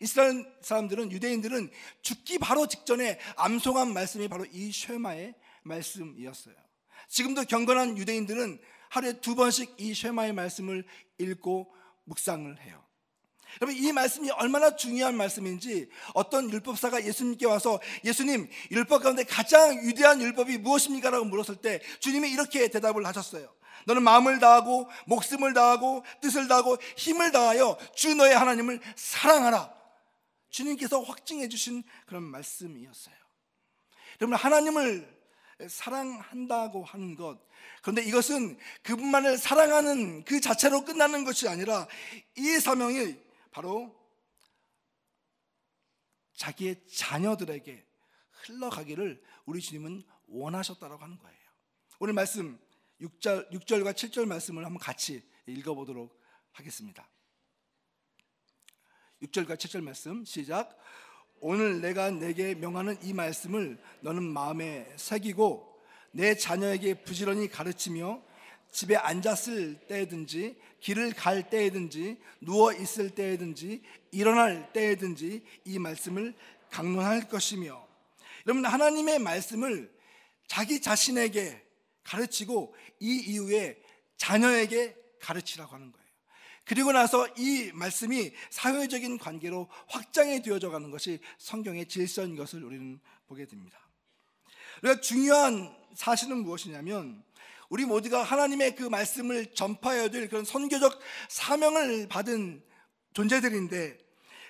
이스라엘 0.00 0.46
사람들은 0.62 1.12
유대인들은 1.12 1.70
죽기 2.02 2.38
바로 2.38 2.66
직전에 2.66 3.18
암송한 3.36 3.92
말씀이 3.92 4.28
바로 4.28 4.44
이 4.52 4.72
쉐마의 4.72 5.34
말씀이었어요. 5.62 6.54
지금도 7.08 7.44
경건한 7.44 7.98
유대인들은 7.98 8.60
하루에 8.88 9.20
두 9.20 9.34
번씩 9.34 9.74
이 9.78 9.94
쉐마의 9.94 10.32
말씀을 10.32 10.84
읽고 11.18 11.72
묵상을 12.04 12.60
해요. 12.62 12.86
여러분 13.60 13.82
이 13.82 13.92
말씀이 13.92 14.30
얼마나 14.30 14.76
중요한 14.76 15.16
말씀인지 15.16 15.88
어떤 16.14 16.50
율법사가 16.50 17.04
예수님께 17.04 17.46
와서 17.46 17.80
예수님 18.04 18.48
율법 18.70 19.02
가운데 19.02 19.24
가장 19.24 19.86
위대한 19.86 20.20
율법이 20.20 20.58
무엇입니까? 20.58 21.10
라고 21.10 21.24
물었을 21.24 21.56
때 21.56 21.80
주님이 22.00 22.30
이렇게 22.30 22.68
대답을 22.68 23.06
하셨어요. 23.06 23.48
너는 23.86 24.02
마음을 24.02 24.40
다하고 24.40 24.88
목숨을 25.06 25.54
다하고 25.54 26.04
뜻을 26.20 26.48
다하고 26.48 26.76
힘을 26.96 27.32
다하여 27.32 27.78
주 27.94 28.14
너의 28.14 28.36
하나님을 28.36 28.80
사랑하라. 28.96 29.75
주님께서 30.50 31.00
확증해 31.00 31.48
주신 31.48 31.82
그런 32.06 32.22
말씀이었어요. 32.22 33.14
여러분 34.20 34.36
하나님을 34.36 35.16
사랑한다고 35.68 36.84
하는 36.84 37.14
것 37.14 37.38
그런데 37.82 38.02
이것은 38.02 38.58
그분만을 38.82 39.38
사랑하는 39.38 40.24
그 40.24 40.40
자체로 40.40 40.84
끝나는 40.84 41.24
것이 41.24 41.48
아니라 41.48 41.86
이 42.36 42.58
사명이 42.60 43.16
바로 43.50 43.94
자기의 46.34 46.86
자녀들에게 46.86 47.86
흘러가기를 48.30 49.22
우리 49.46 49.60
주님은 49.60 50.04
원하셨다고 50.28 50.96
하는 50.96 51.18
거예요. 51.18 51.36
오늘 51.98 52.12
말씀 52.12 52.58
6절, 53.00 53.50
6절과 53.52 53.94
7절 53.94 54.26
말씀을 54.26 54.64
한번 54.64 54.78
같이 54.78 55.22
읽어보도록 55.46 56.20
하겠습니다. 56.52 57.08
6절과 59.22 59.56
7절 59.56 59.82
말씀 59.82 60.24
시작. 60.26 60.78
오늘 61.40 61.80
내가 61.80 62.10
내게 62.10 62.54
명하는 62.54 62.98
이 63.02 63.14
말씀을 63.14 63.78
너는 64.00 64.22
마음에 64.22 64.86
새기고 64.96 65.74
내 66.12 66.34
자녀에게 66.34 67.02
부지런히 67.02 67.48
가르치며 67.48 68.22
집에 68.70 68.94
앉았을 68.94 69.86
때든지 69.88 70.56
길을 70.80 71.14
갈 71.14 71.48
때든지 71.48 72.18
누워 72.42 72.74
있을 72.74 73.10
때든지 73.10 73.82
일어날 74.10 74.72
때든지 74.74 75.42
이 75.64 75.78
말씀을 75.78 76.34
강론할 76.70 77.28
것이며 77.28 77.86
여러분 78.46 78.66
하나님의 78.66 79.18
말씀을 79.20 79.90
자기 80.46 80.80
자신에게 80.82 81.62
가르치고 82.02 82.74
이 83.00 83.16
이후에 83.28 83.80
자녀에게 84.18 84.94
가르치라고 85.20 85.74
하는 85.74 85.90
거예요. 85.90 86.05
그리고 86.66 86.92
나서 86.92 87.28
이 87.38 87.70
말씀이 87.72 88.32
사회적인 88.50 89.18
관계로 89.18 89.68
확장이 89.86 90.42
되어져 90.42 90.70
가는 90.70 90.90
것이 90.90 91.20
성경의 91.38 91.86
질서인 91.86 92.34
것을 92.34 92.64
우리는 92.64 93.00
보게 93.28 93.46
됩니다. 93.46 93.78
그러니까 94.80 95.00
중요한 95.00 95.74
사실은 95.94 96.38
무엇이냐면 96.38 97.22
우리 97.68 97.84
모두가 97.84 98.22
하나님의 98.22 98.76
그 98.76 98.82
말씀을 98.82 99.54
전파해야 99.54 100.08
될 100.08 100.28
그런 100.28 100.44
선교적 100.44 101.00
사명을 101.28 102.08
받은 102.08 102.62
존재들인데 103.14 104.05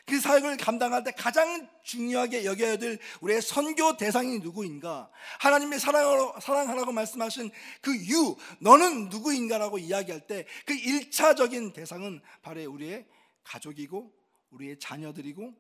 그 0.07 0.21
사역을 0.21 0.57
감당할 0.57 1.03
때 1.03 1.11
가장 1.11 1.69
중요하게 1.83 2.45
여겨야 2.45 2.77
될 2.77 2.99
우리의 3.21 3.43
선교 3.43 3.97
대상이 3.97 4.39
누구인가? 4.39 5.11
하나님의 5.41 5.81
사랑하라고, 5.81 6.41
사랑하라고 6.41 6.93
말씀하신 6.93 7.51
그 7.81 7.97
유, 8.09 8.37
너는 8.61 9.09
누구인가라고 9.09 9.79
이야기할 9.79 10.27
때 10.27 10.47
그 10.65 10.75
1차적인 10.75 11.73
대상은 11.73 12.21
바로 12.43 12.63
우리의 12.71 13.07
가족이고 13.45 14.13
우리의 14.51 14.79
자녀들이고 14.79 15.55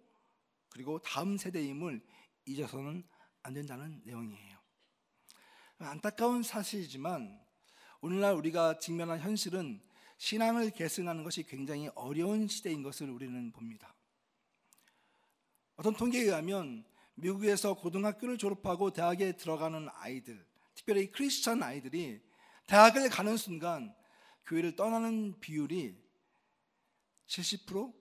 그리고 0.70 0.98
다음 1.00 1.36
세대임을 1.36 2.04
잊어서는 2.46 3.04
안 3.42 3.54
된다는 3.54 4.02
내용이에요. 4.04 4.58
안타까운 5.78 6.42
사실이지만 6.42 7.40
오늘날 8.00 8.34
우리가 8.34 8.78
직면한 8.78 9.20
현실은 9.20 9.80
신앙을 10.18 10.70
계승하는 10.70 11.22
것이 11.22 11.42
굉장히 11.44 11.88
어려운 11.94 12.48
시대인 12.48 12.82
것을 12.82 13.10
우리는 13.10 13.52
봅니다. 13.52 13.95
어떤 15.76 15.94
통계에 15.94 16.22
의하면 16.22 16.84
미국에서 17.14 17.74
고등학교를 17.74 18.38
졸업하고 18.38 18.92
대학에 18.92 19.32
들어가는 19.32 19.88
아이들, 19.94 20.44
특별히 20.74 21.10
크리스천 21.10 21.62
아이들이 21.62 22.20
대학을 22.66 23.08
가는 23.08 23.36
순간 23.36 23.94
교회를 24.46 24.76
떠나는 24.76 25.38
비율이 25.40 25.96
70%, 27.26 27.92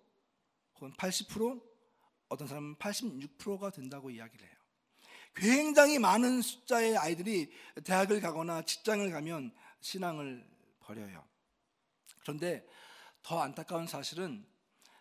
혹은 0.76 0.94
80% 0.94 1.62
어떤 2.30 2.48
사람은 2.48 2.76
86%가 2.76 3.70
된다고 3.70 4.10
이야기를 4.10 4.46
해요. 4.46 4.56
굉장히 5.36 6.00
많은 6.00 6.42
숫자의 6.42 6.98
아이들이 6.98 7.52
대학을 7.84 8.22
가거나 8.22 8.62
직장을 8.64 9.10
가면 9.12 9.54
신앙을 9.82 10.48
버려요. 10.80 11.26
그런데 12.20 12.66
더 13.22 13.42
안타까운 13.42 13.86
사실은 13.88 14.46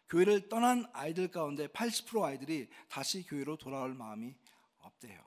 교회를 0.08 0.48
떠난 0.48 0.86
아이들 0.92 1.28
가운데 1.28 1.66
80% 1.68 2.22
아이들이 2.22 2.68
다시 2.88 3.24
교회로 3.24 3.56
돌아올 3.56 3.94
마음이 3.94 4.34
없대요. 4.78 5.18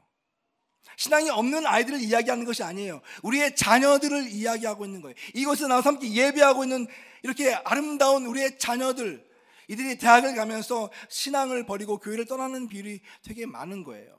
신앙이 0.96 1.30
없는 1.30 1.66
아이들을 1.68 2.00
이야기하는 2.00 2.46
것이 2.46 2.64
아니에요. 2.64 3.02
우리의 3.24 3.56
자녀들을 3.56 4.30
이야기하고 4.32 4.86
있는 4.86 5.02
거예요. 5.02 5.16
이곳에 5.34 5.68
나와서 5.68 5.90
함께 5.90 6.12
예배하고 6.12 6.64
있는 6.64 6.88
이렇게 7.24 7.54
아름다운 7.54 8.26
우리의 8.26 8.58
자녀들, 8.58 9.28
이들이 9.68 9.98
대학을 9.98 10.36
가면서 10.36 10.90
신앙을 11.10 11.66
버리고 11.66 12.00
교회를 12.00 12.26
떠나는 12.26 12.68
비율이 12.68 13.02
되게 13.24 13.46
많은 13.46 13.84
거예요. 13.84 14.18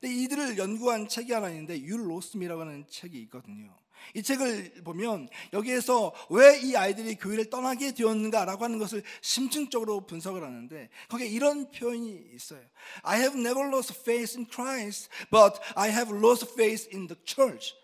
근데 0.00 0.14
이들을 0.14 0.58
연구한 0.58 1.08
책이 1.08 1.32
하나 1.32 1.50
있는데 1.50 1.80
유 1.80 1.96
로스미라고 1.96 2.60
하는 2.60 2.86
책이 2.88 3.18
있거든요. 3.22 3.76
이 4.14 4.22
책을 4.22 4.82
보면 4.84 5.28
여기에서 5.52 6.12
왜 6.30 6.56
이 6.62 6.76
아이들이 6.76 7.16
교회를 7.16 7.50
떠나게 7.50 7.92
되었는가라고 7.92 8.64
하는 8.64 8.78
것을 8.78 9.02
심층적으로 9.20 10.06
분석을 10.06 10.42
하는데 10.42 10.88
거기에 11.08 11.26
이런 11.26 11.70
표현이 11.70 12.30
있어요. 12.34 12.60
I 13.02 13.20
have 13.20 13.38
never 13.38 13.68
lost 13.68 13.94
faith 14.00 14.36
in 14.36 14.46
Christ, 14.50 15.08
but 15.30 15.60
I 15.74 15.90
have 15.90 16.16
lost 16.16 16.50
faith 16.52 16.88
in 16.94 17.06
the 17.06 17.20
church. 17.24 17.74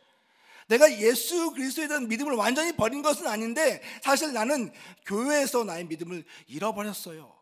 내가 0.69 0.91
예수 1.01 1.53
그리스도에 1.53 1.89
대한 1.89 2.09
믿음을 2.09 2.35
완전히 2.35 2.73
버린 2.73 3.03
것은 3.03 3.27
아닌데 3.27 3.83
사실 4.03 4.33
나는 4.33 4.73
교회에서 5.07 5.65
나의 5.65 5.85
믿음을 5.87 6.25
잃어버렸어요. 6.47 7.33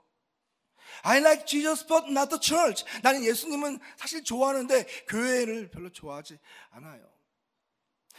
I 1.02 1.18
like 1.18 1.46
Jesus 1.46 1.86
but 1.86 2.06
not 2.10 2.28
the 2.28 2.40
church. 2.42 2.84
나는 3.02 3.24
예수님은 3.24 3.78
사실 3.96 4.24
좋아하는데 4.24 4.84
교회를 5.08 5.70
별로 5.70 5.90
좋아하지 5.90 6.38
않아요. 6.70 7.19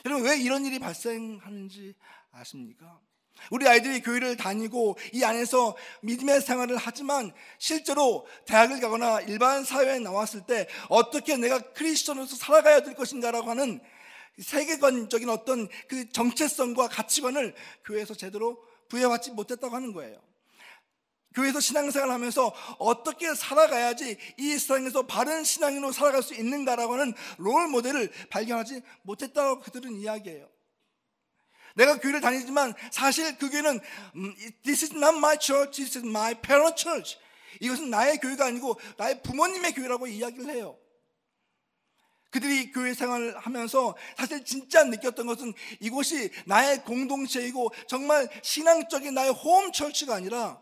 여러분 0.06 0.26
왜 0.26 0.38
이런 0.40 0.66
일이 0.66 0.80
발생하는지 0.80 1.96
아십니까? 2.32 3.00
우리 3.50 3.68
아이들이 3.68 4.02
교회를 4.02 4.38
다니고 4.38 4.98
이 5.14 5.24
안에서 5.24 5.76
믿음의 6.02 6.42
생활을 6.42 6.78
하지만 6.78 7.34
실제로 7.58 8.28
대학을 8.46 8.80
가거나 8.80 9.22
일반 9.22 9.64
사회에 9.64 10.00
나왔을 10.00 10.46
때 10.46 10.68
어떻게 10.90 11.38
내가 11.38 11.60
크리스천으로서 11.74 12.36
살아가야 12.36 12.82
될 12.82 12.94
것인가라고 12.94 13.50
하는 13.50 13.82
세계관적인 14.40 15.30
어떤 15.30 15.68
그 15.88 16.10
정체성과 16.12 16.88
가치관을 16.88 17.56
교회에서 17.86 18.14
제대로 18.14 18.64
부여받지 18.90 19.32
못했다고 19.32 19.76
하는 19.76 19.94
거예요. 19.94 20.22
교회에서 21.34 21.60
신앙생활을 21.60 22.14
하면서 22.14 22.54
어떻게 22.78 23.34
살아가야지 23.34 24.18
이 24.38 24.52
세상에서 24.58 25.04
바른 25.04 25.44
신앙인으로 25.44 25.92
살아갈 25.92 26.24
수 26.24 26.34
있는가라고 26.34 26.94
하는 26.94 27.14
롤 27.38 27.68
모델을 27.68 28.12
발견하지 28.30 28.82
못했다고 29.04 29.62
그들은 29.62 29.96
이야기해요. 29.96 30.50
내가 31.76 31.98
교회를 32.00 32.20
다니지만 32.22 32.74
사실 32.92 33.38
그 33.38 33.50
교회는 33.50 33.80
음, 34.16 34.36
This 34.64 34.86
is 34.86 34.94
not 34.96 35.18
my 35.18 35.38
church, 35.40 35.78
this 35.78 35.98
is 35.98 36.06
my 36.06 36.34
parent 36.36 36.76
church. 36.76 37.18
이것은 37.60 37.90
나의 37.90 38.18
교회가 38.18 38.46
아니고 38.46 38.80
나의 38.98 39.22
부모님의 39.22 39.74
교회라고 39.74 40.08
이야기를 40.08 40.54
해요. 40.54 40.78
그들이 42.30 42.72
교회 42.72 42.94
생활을 42.94 43.38
하면서 43.38 43.96
사실 44.18 44.44
진짜 44.46 44.84
느꼈던 44.86 45.28
것은 45.28 45.54
이곳이 45.82 46.32
나의 46.46 46.84
공동체이고 46.84 47.72
정말 47.88 48.28
신앙적인 48.42 49.14
나의 49.14 49.32
홈 49.32 49.72
철치가 49.74 50.16
아니라 50.16 50.62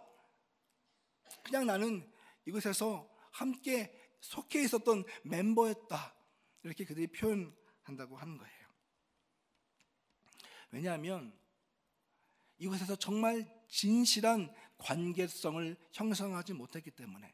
그냥 1.49 1.65
나는 1.65 2.07
이곳에서 2.45 3.09
함께 3.31 3.91
속해 4.21 4.62
있었던 4.63 5.03
멤버였다. 5.23 6.15
이렇게 6.62 6.85
그들이 6.85 7.07
표현한다고 7.07 8.17
하는 8.17 8.38
거예요. 8.38 8.67
왜냐하면 10.69 11.35
이곳에서 12.59 12.95
정말 12.97 13.51
진실한 13.67 14.53
관계성을 14.77 15.75
형성하지 15.91 16.53
못했기 16.53 16.91
때문에 16.91 17.33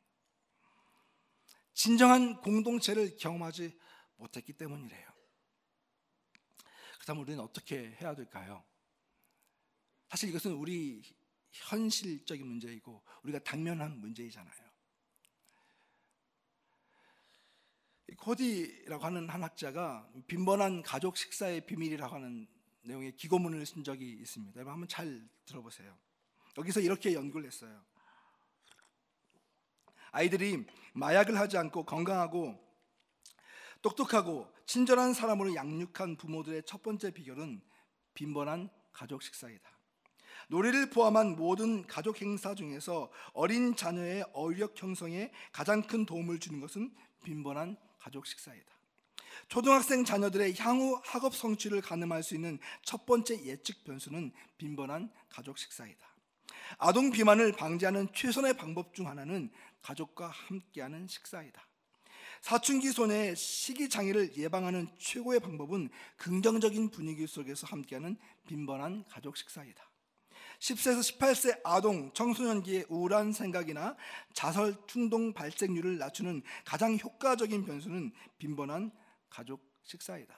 진정한 1.73 2.39
공동체를 2.39 3.17
경험하지 3.17 3.78
못했기 4.15 4.54
때문이래요. 4.54 5.10
그렇다면 6.93 7.21
우리는 7.23 7.41
어떻게 7.41 7.97
해야 7.99 8.15
될까요? 8.15 8.63
사실 10.08 10.30
이것은 10.30 10.54
우리 10.54 11.04
현실적인 11.56 12.46
문제이고 12.46 13.02
우리가 13.24 13.39
당면한 13.39 14.00
문제이잖아요. 14.00 14.65
코디라고 18.18 19.04
하는 19.04 19.30
한 19.30 19.44
학자가 19.44 20.10
빈번한 20.28 20.84
가족 20.84 21.18
식사의 21.18 21.65
비밀이라고 21.65 22.15
하는 22.15 22.48
내용의 22.84 23.15
기고문을 23.18 23.65
쓴 23.65 23.84
적이 23.84 24.12
있습니다. 24.12 24.60
한번 24.60 24.88
잘 24.88 25.28
들어보세요. 25.46 25.98
여기서 26.58 26.80
이렇게 26.80 27.13
연구를 27.13 27.48
했어요. 27.48 27.84
아이들이 30.12 30.65
마약을 30.94 31.38
하지 31.38 31.58
않고 31.58 31.86
건강하고 31.86 32.63
똑똑하고 33.82 34.54
친절한 34.65 35.13
사람으로 35.13 35.56
양육한 35.56 36.15
부모들의 36.18 36.63
첫 36.65 36.82
번째 36.82 37.12
비결은 37.12 37.62
빈번한 38.13 38.70
가족 38.91 39.22
식사이다. 39.22 39.75
노래를 40.49 40.89
포함한 40.89 41.36
모든 41.36 41.86
가족 41.88 42.21
행사 42.21 42.55
중에서 42.55 43.12
어린 43.34 43.75
자녀의 43.75 44.25
어휘력 44.34 44.81
형성에 44.81 45.31
가장 45.51 45.81
큰 45.81 46.05
도움을 46.05 46.39
주는 46.39 46.60
것은 46.60 46.91
빈번한 47.23 47.77
가족 47.97 48.25
식사이다. 48.27 48.65
초등학생 49.47 50.05
자녀들의 50.05 50.55
향후 50.58 50.99
학업 51.03 51.36
성취를 51.36 51.81
가늠할 51.81 52.23
수 52.23 52.36
있는 52.36 52.60
첫 52.84 53.05
번째 53.05 53.43
예측 53.45 53.84
변수는 53.84 54.31
빈번한 54.58 55.12
가족 55.29 55.58
식사이다. 55.58 56.08
아동 56.77 57.12
비만을 57.12 57.51
방지하는 57.51 58.08
최선의 58.13 58.58
방법 58.58 58.93
중 58.93 59.08
하나는 59.08 59.51
가족과 59.81 60.27
함께하는 60.29 61.08
식사이다. 61.08 61.62
사춘기 62.41 62.91
손의 62.91 63.36
식이 63.36 63.89
장애를 63.89 64.36
예방하는 64.38 64.88
최고의 64.99 65.39
방법은 65.39 65.89
긍정적인 66.17 66.89
분위기 66.89 67.25
속에서 67.27 67.67
함께하는 67.67 68.17
빈번한 68.47 69.05
가족 69.10 69.38
식사이다. 69.38 69.85
10세에서 70.60 71.20
18세 71.20 71.60
아동, 71.63 72.12
청소년기의 72.13 72.86
우울한 72.89 73.34
생각이나 73.34 73.96
자살 74.34 74.76
충동 74.88 75.34
발생률을 75.34 75.98
낮추는 75.98 76.41
가장 76.63 76.98
효과적인 76.98 77.65
변수는 77.65 78.12
빈번한 78.38 78.91
가족 79.30 79.62
식사이다. 79.84 80.36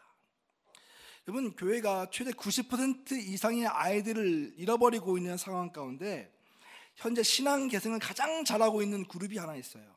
여러분, 1.27 1.53
교회가 1.55 2.09
최대 2.09 2.31
90% 2.31 3.11
이상의 3.11 3.67
아이들을 3.67 4.53
잃어버리고 4.57 5.17
있는 5.17 5.37
상황 5.37 5.71
가운데 5.71 6.33
현재 6.95 7.21
신앙 7.21 7.67
계승을 7.67 7.99
가장 7.99 8.43
잘하고 8.43 8.81
있는 8.81 9.05
그룹이 9.07 9.37
하나 9.37 9.55
있어요. 9.55 9.95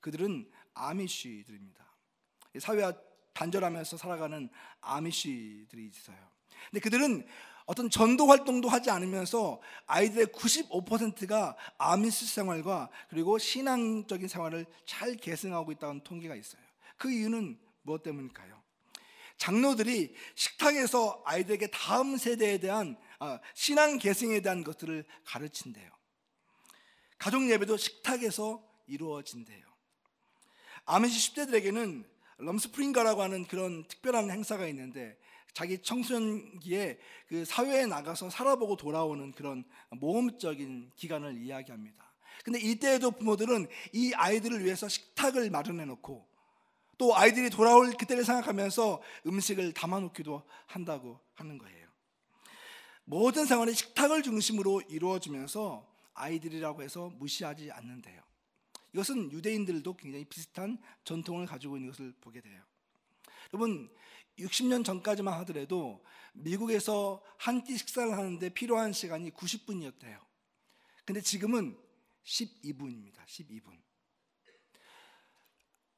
그들은 0.00 0.50
아미쉬들입니다. 0.74 1.84
사회와 2.58 2.92
단절하면서 3.32 3.96
살아가는 3.96 4.48
아미쉬들이 4.80 5.86
있어요. 5.86 6.16
근데 6.70 6.80
그들은 6.80 7.26
어떤 7.66 7.88
전도 7.88 8.26
활동도 8.26 8.68
하지 8.68 8.90
않으면서 8.90 9.60
아이들의 9.86 10.26
95%가 10.26 11.56
아미스 11.78 12.26
생활과 12.26 12.90
그리고 13.08 13.38
신앙적인 13.38 14.28
생활을 14.28 14.66
잘 14.84 15.16
계승하고 15.16 15.72
있다는 15.72 16.02
통계가 16.04 16.34
있어요. 16.34 16.62
그 16.98 17.10
이유는 17.10 17.58
무엇 17.82 18.02
때문일까요? 18.02 18.62
장로들이 19.38 20.14
식탁에서 20.34 21.22
아이들에게 21.24 21.68
다음 21.68 22.16
세대에 22.16 22.58
대한 22.58 22.96
아, 23.18 23.40
신앙 23.54 23.98
계승에 23.98 24.40
대한 24.40 24.62
것들을 24.62 25.04
가르친대요. 25.24 25.90
가족 27.18 27.48
예배도 27.50 27.76
식탁에서 27.76 28.62
이루어진대요. 28.86 29.64
아미시 30.84 31.32
10대들에게는 31.32 32.04
럼스프링가라고 32.38 33.22
하는 33.22 33.46
그런 33.46 33.86
특별한 33.88 34.30
행사가 34.30 34.66
있는데 34.68 35.16
자기 35.54 35.80
청소년기에 35.80 36.98
그 37.28 37.44
사회에 37.44 37.86
나가서 37.86 38.28
살아보고 38.28 38.76
돌아오는 38.76 39.32
그런 39.32 39.64
모험적인 39.90 40.90
기간을 40.96 41.38
이야기합니다. 41.38 42.12
근데 42.44 42.58
이때에도 42.58 43.12
부모들은 43.12 43.68
이 43.92 44.12
아이들을 44.14 44.64
위해서 44.64 44.88
식탁을 44.88 45.48
마련해 45.50 45.86
놓고 45.86 46.28
또 46.98 47.16
아이들이 47.16 47.50
돌아올 47.50 47.92
그때를 47.92 48.24
생각하면서 48.24 49.00
음식을 49.26 49.72
담아 49.72 50.00
놓기도 50.00 50.42
한다고 50.66 51.20
하는 51.34 51.58
거예요. 51.58 51.88
모든 53.04 53.46
생활이 53.46 53.74
식탁을 53.74 54.22
중심으로 54.22 54.82
이루어지면서 54.88 55.86
아이들이라고 56.14 56.82
해서 56.82 57.10
무시하지 57.16 57.70
않는데요. 57.70 58.20
이것은 58.92 59.32
유대인들도 59.32 59.96
굉장히 59.96 60.24
비슷한 60.24 60.78
전통을 61.04 61.46
가지고 61.46 61.76
있는 61.76 61.90
것을 61.90 62.12
보게 62.20 62.40
돼요. 62.40 62.62
여러분, 63.52 63.90
60년 64.38 64.84
전까지만 64.84 65.38
하더라도 65.40 66.04
미국에서 66.32 67.22
한 67.38 67.62
끼 67.64 67.76
식사를 67.78 68.12
하는데 68.12 68.48
필요한 68.50 68.92
시간이 68.92 69.30
90분이었대요. 69.30 70.18
근데 71.04 71.20
지금은 71.20 71.76
12분입니다. 72.24 73.24
12분. 73.26 73.78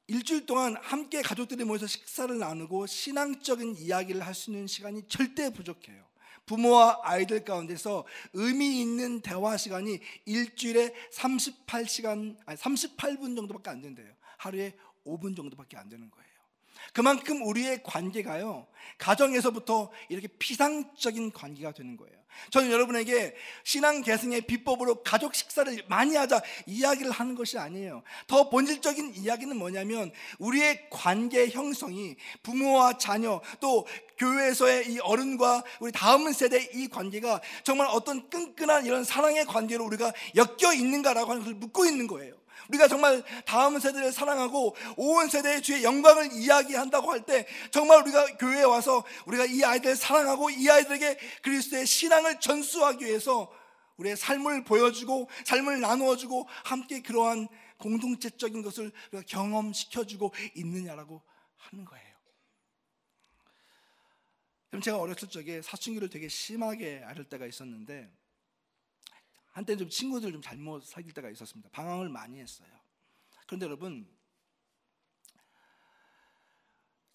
일주일 0.07 0.45
동안 0.45 0.77
함께 0.77 1.21
가족들이 1.21 1.63
모여서 1.65 1.85
식사를 1.87 2.37
나누고 2.37 2.85
신앙적인 2.87 3.75
이야기를 3.77 4.25
할 4.25 4.33
수 4.33 4.51
있는 4.51 4.67
시간이 4.67 5.07
절대 5.09 5.49
부족해요. 5.51 6.07
부모와 6.45 7.01
아이들 7.03 7.43
가운데서 7.43 8.05
의미 8.31 8.79
있는 8.79 9.19
대화 9.21 9.57
시간이 9.57 9.99
일주일에 10.25 10.93
38시간 11.11 12.37
아니 12.45 12.57
38분 12.57 13.35
정도밖에 13.35 13.69
안 13.69 13.81
된대요. 13.81 14.15
하루에 14.37 14.77
5분 15.05 15.35
정도밖에 15.35 15.75
안 15.75 15.89
되는 15.89 16.09
거예요. 16.09 16.36
그만큼 16.93 17.41
우리의 17.45 17.83
관계가요, 17.83 18.67
가정에서부터 18.97 19.91
이렇게 20.09 20.27
피상적인 20.27 21.31
관계가 21.31 21.71
되는 21.71 21.97
거예요. 21.97 22.17
저는 22.51 22.71
여러분에게 22.71 23.35
신앙 23.63 24.01
계승의 24.01 24.41
비법으로 24.41 25.03
가족 25.03 25.35
식사를 25.35 25.83
많이 25.87 26.15
하자 26.15 26.41
이야기를 26.65 27.11
하는 27.11 27.35
것이 27.35 27.57
아니에요. 27.57 28.03
더 28.27 28.49
본질적인 28.49 29.15
이야기는 29.15 29.55
뭐냐면 29.57 30.11
우리의 30.39 30.89
관계 30.89 31.49
형성이 31.49 32.15
부모와 32.43 32.97
자녀 32.97 33.41
또 33.59 33.87
교회에서의 34.17 34.91
이 34.91 34.99
어른과 34.99 35.63
우리 35.79 35.91
다음 35.91 36.31
세대 36.31 36.69
이 36.73 36.87
관계가 36.87 37.41
정말 37.63 37.87
어떤 37.87 38.29
끈끈한 38.29 38.85
이런 38.85 39.03
사랑의 39.03 39.45
관계로 39.45 39.85
우리가 39.85 40.11
엮여 40.35 40.73
있는가라고 40.73 41.31
하는 41.31 41.41
것을 41.43 41.55
묻고 41.55 41.85
있는 41.85 42.07
거예요. 42.07 42.35
우리가 42.69 42.87
정말 42.87 43.23
다음 43.45 43.79
세대를 43.79 44.11
사랑하고 44.11 44.75
온 44.97 45.29
세대의 45.29 45.61
주의 45.61 45.83
영광을 45.83 46.31
이야기한다고 46.33 47.11
할 47.11 47.25
때 47.27 47.45
정말 47.71 48.01
우리가 48.01 48.37
교회에 48.37 48.63
와서 48.63 49.03
우리가 49.25 49.45
이 49.45 49.63
아이들을 49.63 49.95
사랑하고 49.95 50.49
이 50.49 50.69
아이들에게 50.69 51.17
그리스도의 51.41 51.85
신앙을 51.85 52.39
전수하기 52.39 53.03
위해서 53.05 53.51
우리의 53.97 54.15
삶을 54.15 54.63
보여주고 54.63 55.29
삶을 55.45 55.81
나누어주고 55.81 56.47
함께 56.63 57.01
그러한 57.01 57.47
공동체적인 57.79 58.61
것을 58.61 58.91
우리가 59.11 59.25
경험시켜주고 59.27 60.33
있느냐라고 60.55 61.21
하는 61.57 61.85
거예요. 61.85 62.07
그럼 64.69 64.81
제가 64.81 64.97
어렸을 64.97 65.29
적에 65.29 65.61
사춘기를 65.61 66.09
되게 66.09 66.27
심하게 66.27 67.01
앓을 67.05 67.25
때가 67.25 67.45
있었는데 67.45 68.11
한때는 69.57 69.79
좀 69.79 69.89
친구들 69.89 70.31
좀 70.31 70.39
잘못 70.39 70.85
사귈 70.85 71.13
때가 71.13 71.31
있었습니다. 71.31 71.67
방황을 71.71 72.09
많이 72.09 72.39
했어요. 72.39 72.69
그런데 73.47 73.65
여러분 73.65 74.07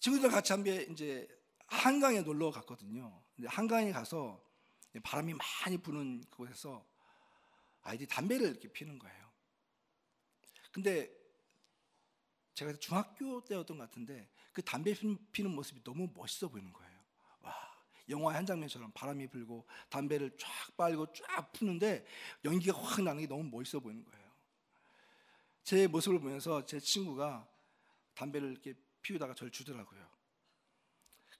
친구들 0.01 0.29
같이 0.29 0.51
한번 0.51 0.73
이제 0.91 1.25
한강에 1.67 2.19
놀러 2.19 2.51
갔거든요. 2.51 3.23
한강에 3.45 3.93
가서 3.93 4.43
바람이 5.03 5.35
많이 5.35 5.77
부는 5.77 6.21
그곳에서 6.29 6.85
아이들이 7.81 8.09
담배를 8.09 8.49
이렇게 8.49 8.67
피는 8.67 8.99
거예요. 8.99 9.31
근데 10.73 11.09
제가 12.55 12.73
중학교 12.73 13.41
때였던 13.45 13.77
것 13.77 13.85
같은데 13.85 14.29
그 14.51 14.61
담배 14.61 14.93
피는 15.31 15.51
모습이 15.51 15.81
너무 15.85 16.11
멋있어 16.13 16.49
보이는 16.49 16.73
거예요. 16.73 16.92
영화 18.09 18.33
한 18.33 18.45
장면처럼 18.45 18.91
바람이 18.93 19.27
불고 19.27 19.65
담배를 19.89 20.35
쫙 20.37 20.49
빨고 20.75 21.13
쫙 21.13 21.51
푸는데 21.53 22.05
연기가 22.43 22.77
확 22.77 23.01
나는 23.01 23.21
게 23.21 23.27
너무 23.27 23.43
멋있어 23.43 23.79
보이는 23.79 24.03
거예요. 24.03 24.23
제 25.63 25.87
모습을 25.87 26.19
보면서 26.19 26.65
제 26.65 26.79
친구가 26.79 27.47
담배를 28.13 28.51
이렇게 28.51 28.73
피우다가 29.01 29.33
저를 29.33 29.51
주더라고요. 29.51 30.05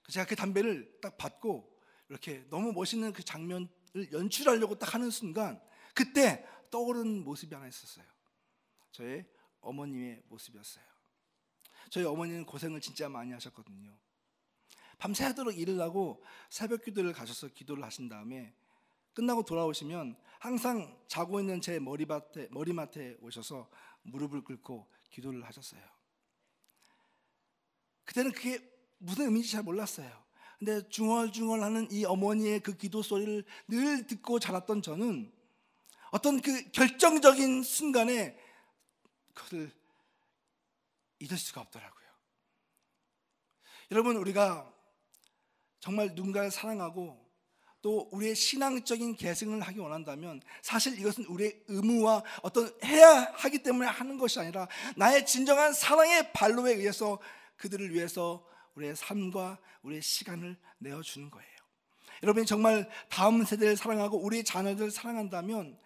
제가 0.08 0.26
그 0.26 0.36
담배를 0.36 0.98
딱 1.00 1.16
받고 1.16 1.72
이렇게 2.08 2.46
너무 2.50 2.72
멋있는 2.72 3.12
그 3.12 3.22
장면을 3.22 3.68
연출하려고 4.12 4.78
딱 4.78 4.94
하는 4.94 5.10
순간 5.10 5.60
그때 5.94 6.46
떠오른 6.70 7.24
모습이 7.24 7.54
하나 7.54 7.68
있었어요. 7.68 8.04
저의 8.90 9.26
어머님의 9.60 10.22
모습이었어요. 10.28 10.84
저희 11.90 12.04
어머니는 12.04 12.44
고생을 12.44 12.80
진짜 12.80 13.08
많이 13.08 13.32
하셨거든요. 13.32 13.96
밤새도록 15.04 15.58
일을 15.58 15.78
하고 15.82 16.24
새벽 16.48 16.82
기도를 16.82 17.12
가셔서 17.12 17.48
기도를 17.48 17.84
하신 17.84 18.08
다음에 18.08 18.54
끝나고 19.12 19.42
돌아오시면 19.42 20.16
항상 20.38 20.98
자고 21.08 21.40
있는 21.40 21.60
제 21.60 21.78
머리밭에 21.78 22.48
머리맡에 22.50 23.18
오셔서 23.20 23.68
무릎을 24.04 24.44
꿇고 24.44 24.90
기도를 25.10 25.44
하셨어요. 25.44 25.82
그때는 28.06 28.32
그게 28.32 28.58
무슨 28.96 29.26
의미인지 29.26 29.52
잘 29.52 29.62
몰랐어요. 29.62 30.10
근데 30.58 30.88
중얼중얼 30.88 31.62
하는 31.62 31.86
이 31.90 32.06
어머니의 32.06 32.60
그 32.60 32.74
기도 32.74 33.02
소리를 33.02 33.44
늘 33.68 34.06
듣고 34.06 34.38
자랐던 34.38 34.80
저는 34.80 35.30
어떤 36.12 36.40
그 36.40 36.70
결정적인 36.70 37.62
순간에 37.62 38.38
그것을 39.34 39.70
잊을 41.18 41.36
수가 41.36 41.60
없더라고요. 41.60 42.04
여러분 43.90 44.16
우리가 44.16 44.73
정말 45.84 46.12
누군가를 46.14 46.50
사랑하고 46.50 47.22
또 47.82 48.08
우리의 48.10 48.34
신앙적인 48.34 49.16
계승을 49.16 49.60
하기 49.60 49.78
원한다면 49.80 50.40
사실 50.62 50.98
이것은 50.98 51.26
우리의 51.26 51.62
의무와 51.68 52.22
어떤 52.40 52.72
해야 52.82 53.30
하기 53.34 53.62
때문에 53.62 53.86
하는 53.88 54.16
것이 54.16 54.40
아니라 54.40 54.66
나의 54.96 55.26
진정한 55.26 55.74
사랑의 55.74 56.32
발로에 56.32 56.72
의해서 56.72 57.20
그들을 57.58 57.92
위해서 57.92 58.46
우리의 58.76 58.96
삶과 58.96 59.58
우리의 59.82 60.00
시간을 60.00 60.56
내어주는 60.78 61.28
거예요. 61.28 61.50
여러분이 62.22 62.46
정말 62.46 62.88
다음 63.10 63.44
세대를 63.44 63.76
사랑하고 63.76 64.16
우리 64.16 64.42
자녀들을 64.42 64.90
사랑한다면 64.90 65.78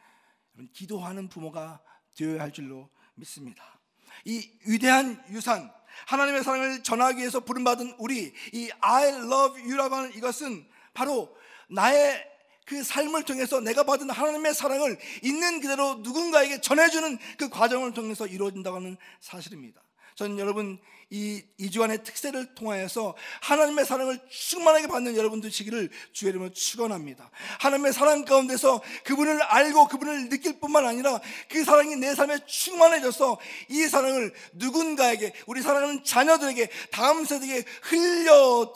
기도하는 0.74 1.28
부모가 1.28 1.82
되어야 2.14 2.40
할 2.40 2.52
줄로 2.52 2.88
믿습니다. 3.16 3.80
이 4.24 4.48
위대한 4.64 5.20
유산, 5.30 5.72
하나님의 6.06 6.42
사랑을 6.42 6.82
전하기 6.82 7.18
위해서 7.18 7.40
부름받은 7.40 7.96
우리 7.98 8.32
이 8.52 8.70
I 8.80 9.08
love 9.08 9.62
you라고 9.62 9.94
하는 9.96 10.14
이것은 10.14 10.66
바로 10.94 11.36
나의 11.68 12.24
그 12.66 12.82
삶을 12.82 13.24
통해서 13.24 13.60
내가 13.60 13.82
받은 13.82 14.10
하나님의 14.10 14.54
사랑을 14.54 14.98
있는 15.22 15.60
그대로 15.60 15.96
누군가에게 15.96 16.60
전해주는 16.60 17.18
그 17.38 17.48
과정을 17.48 17.94
통해서 17.94 18.26
이루어진다고 18.26 18.76
하는 18.76 18.96
사실입니다. 19.20 19.80
저는 20.18 20.40
여러분 20.40 20.80
이 21.10 21.44
2주간의 21.60 22.02
특세를 22.02 22.56
통하여서 22.56 23.14
하나님의 23.40 23.86
사랑을 23.86 24.18
충만하게 24.28 24.88
받는 24.88 25.16
여러분 25.16 25.40
되시기를 25.40 25.90
주의 26.12 26.30
이름으로 26.30 26.52
축원합니다. 26.52 27.30
하나님의 27.60 27.92
사랑 27.92 28.24
가운데서 28.24 28.82
그분을 29.04 29.40
알고 29.40 29.86
그분을 29.86 30.28
느낄 30.28 30.58
뿐만 30.58 30.86
아니라 30.86 31.20
그 31.48 31.62
사랑이 31.62 31.94
내 31.94 32.16
삶에 32.16 32.44
충만해져서 32.46 33.38
이 33.68 33.84
사랑을 33.86 34.34
누군가에게 34.54 35.34
우리 35.46 35.62
사랑하는 35.62 36.02
자녀들에게 36.02 36.68
다음 36.90 37.24
세대에게 37.24 37.64
흘려 37.82 38.74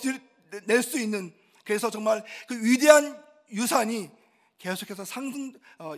낼 0.67 0.83
수 0.85 1.01
있는 1.01 1.35
그래서 1.65 1.91
정말 1.91 2.23
그 2.47 2.55
위대한 2.63 3.21
유산이 3.51 4.09
계속해서 4.59 5.05
상승 5.05 5.55
어, 5.81 5.97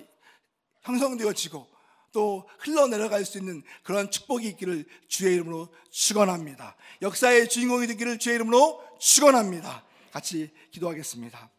형성되어지고 0.84 1.73
또 2.14 2.48
흘러내려갈 2.60 3.24
수 3.24 3.38
있는 3.38 3.62
그런 3.82 4.10
축복이 4.10 4.46
있기를 4.50 4.86
주의 5.08 5.34
이름으로 5.34 5.68
축원합니다. 5.90 6.76
역사의 7.02 7.48
주인공이 7.48 7.88
되기를 7.88 8.18
주의 8.20 8.36
이름으로 8.36 8.80
축원합니다. 9.00 9.84
같이 10.12 10.50
기도하겠습니다. 10.70 11.53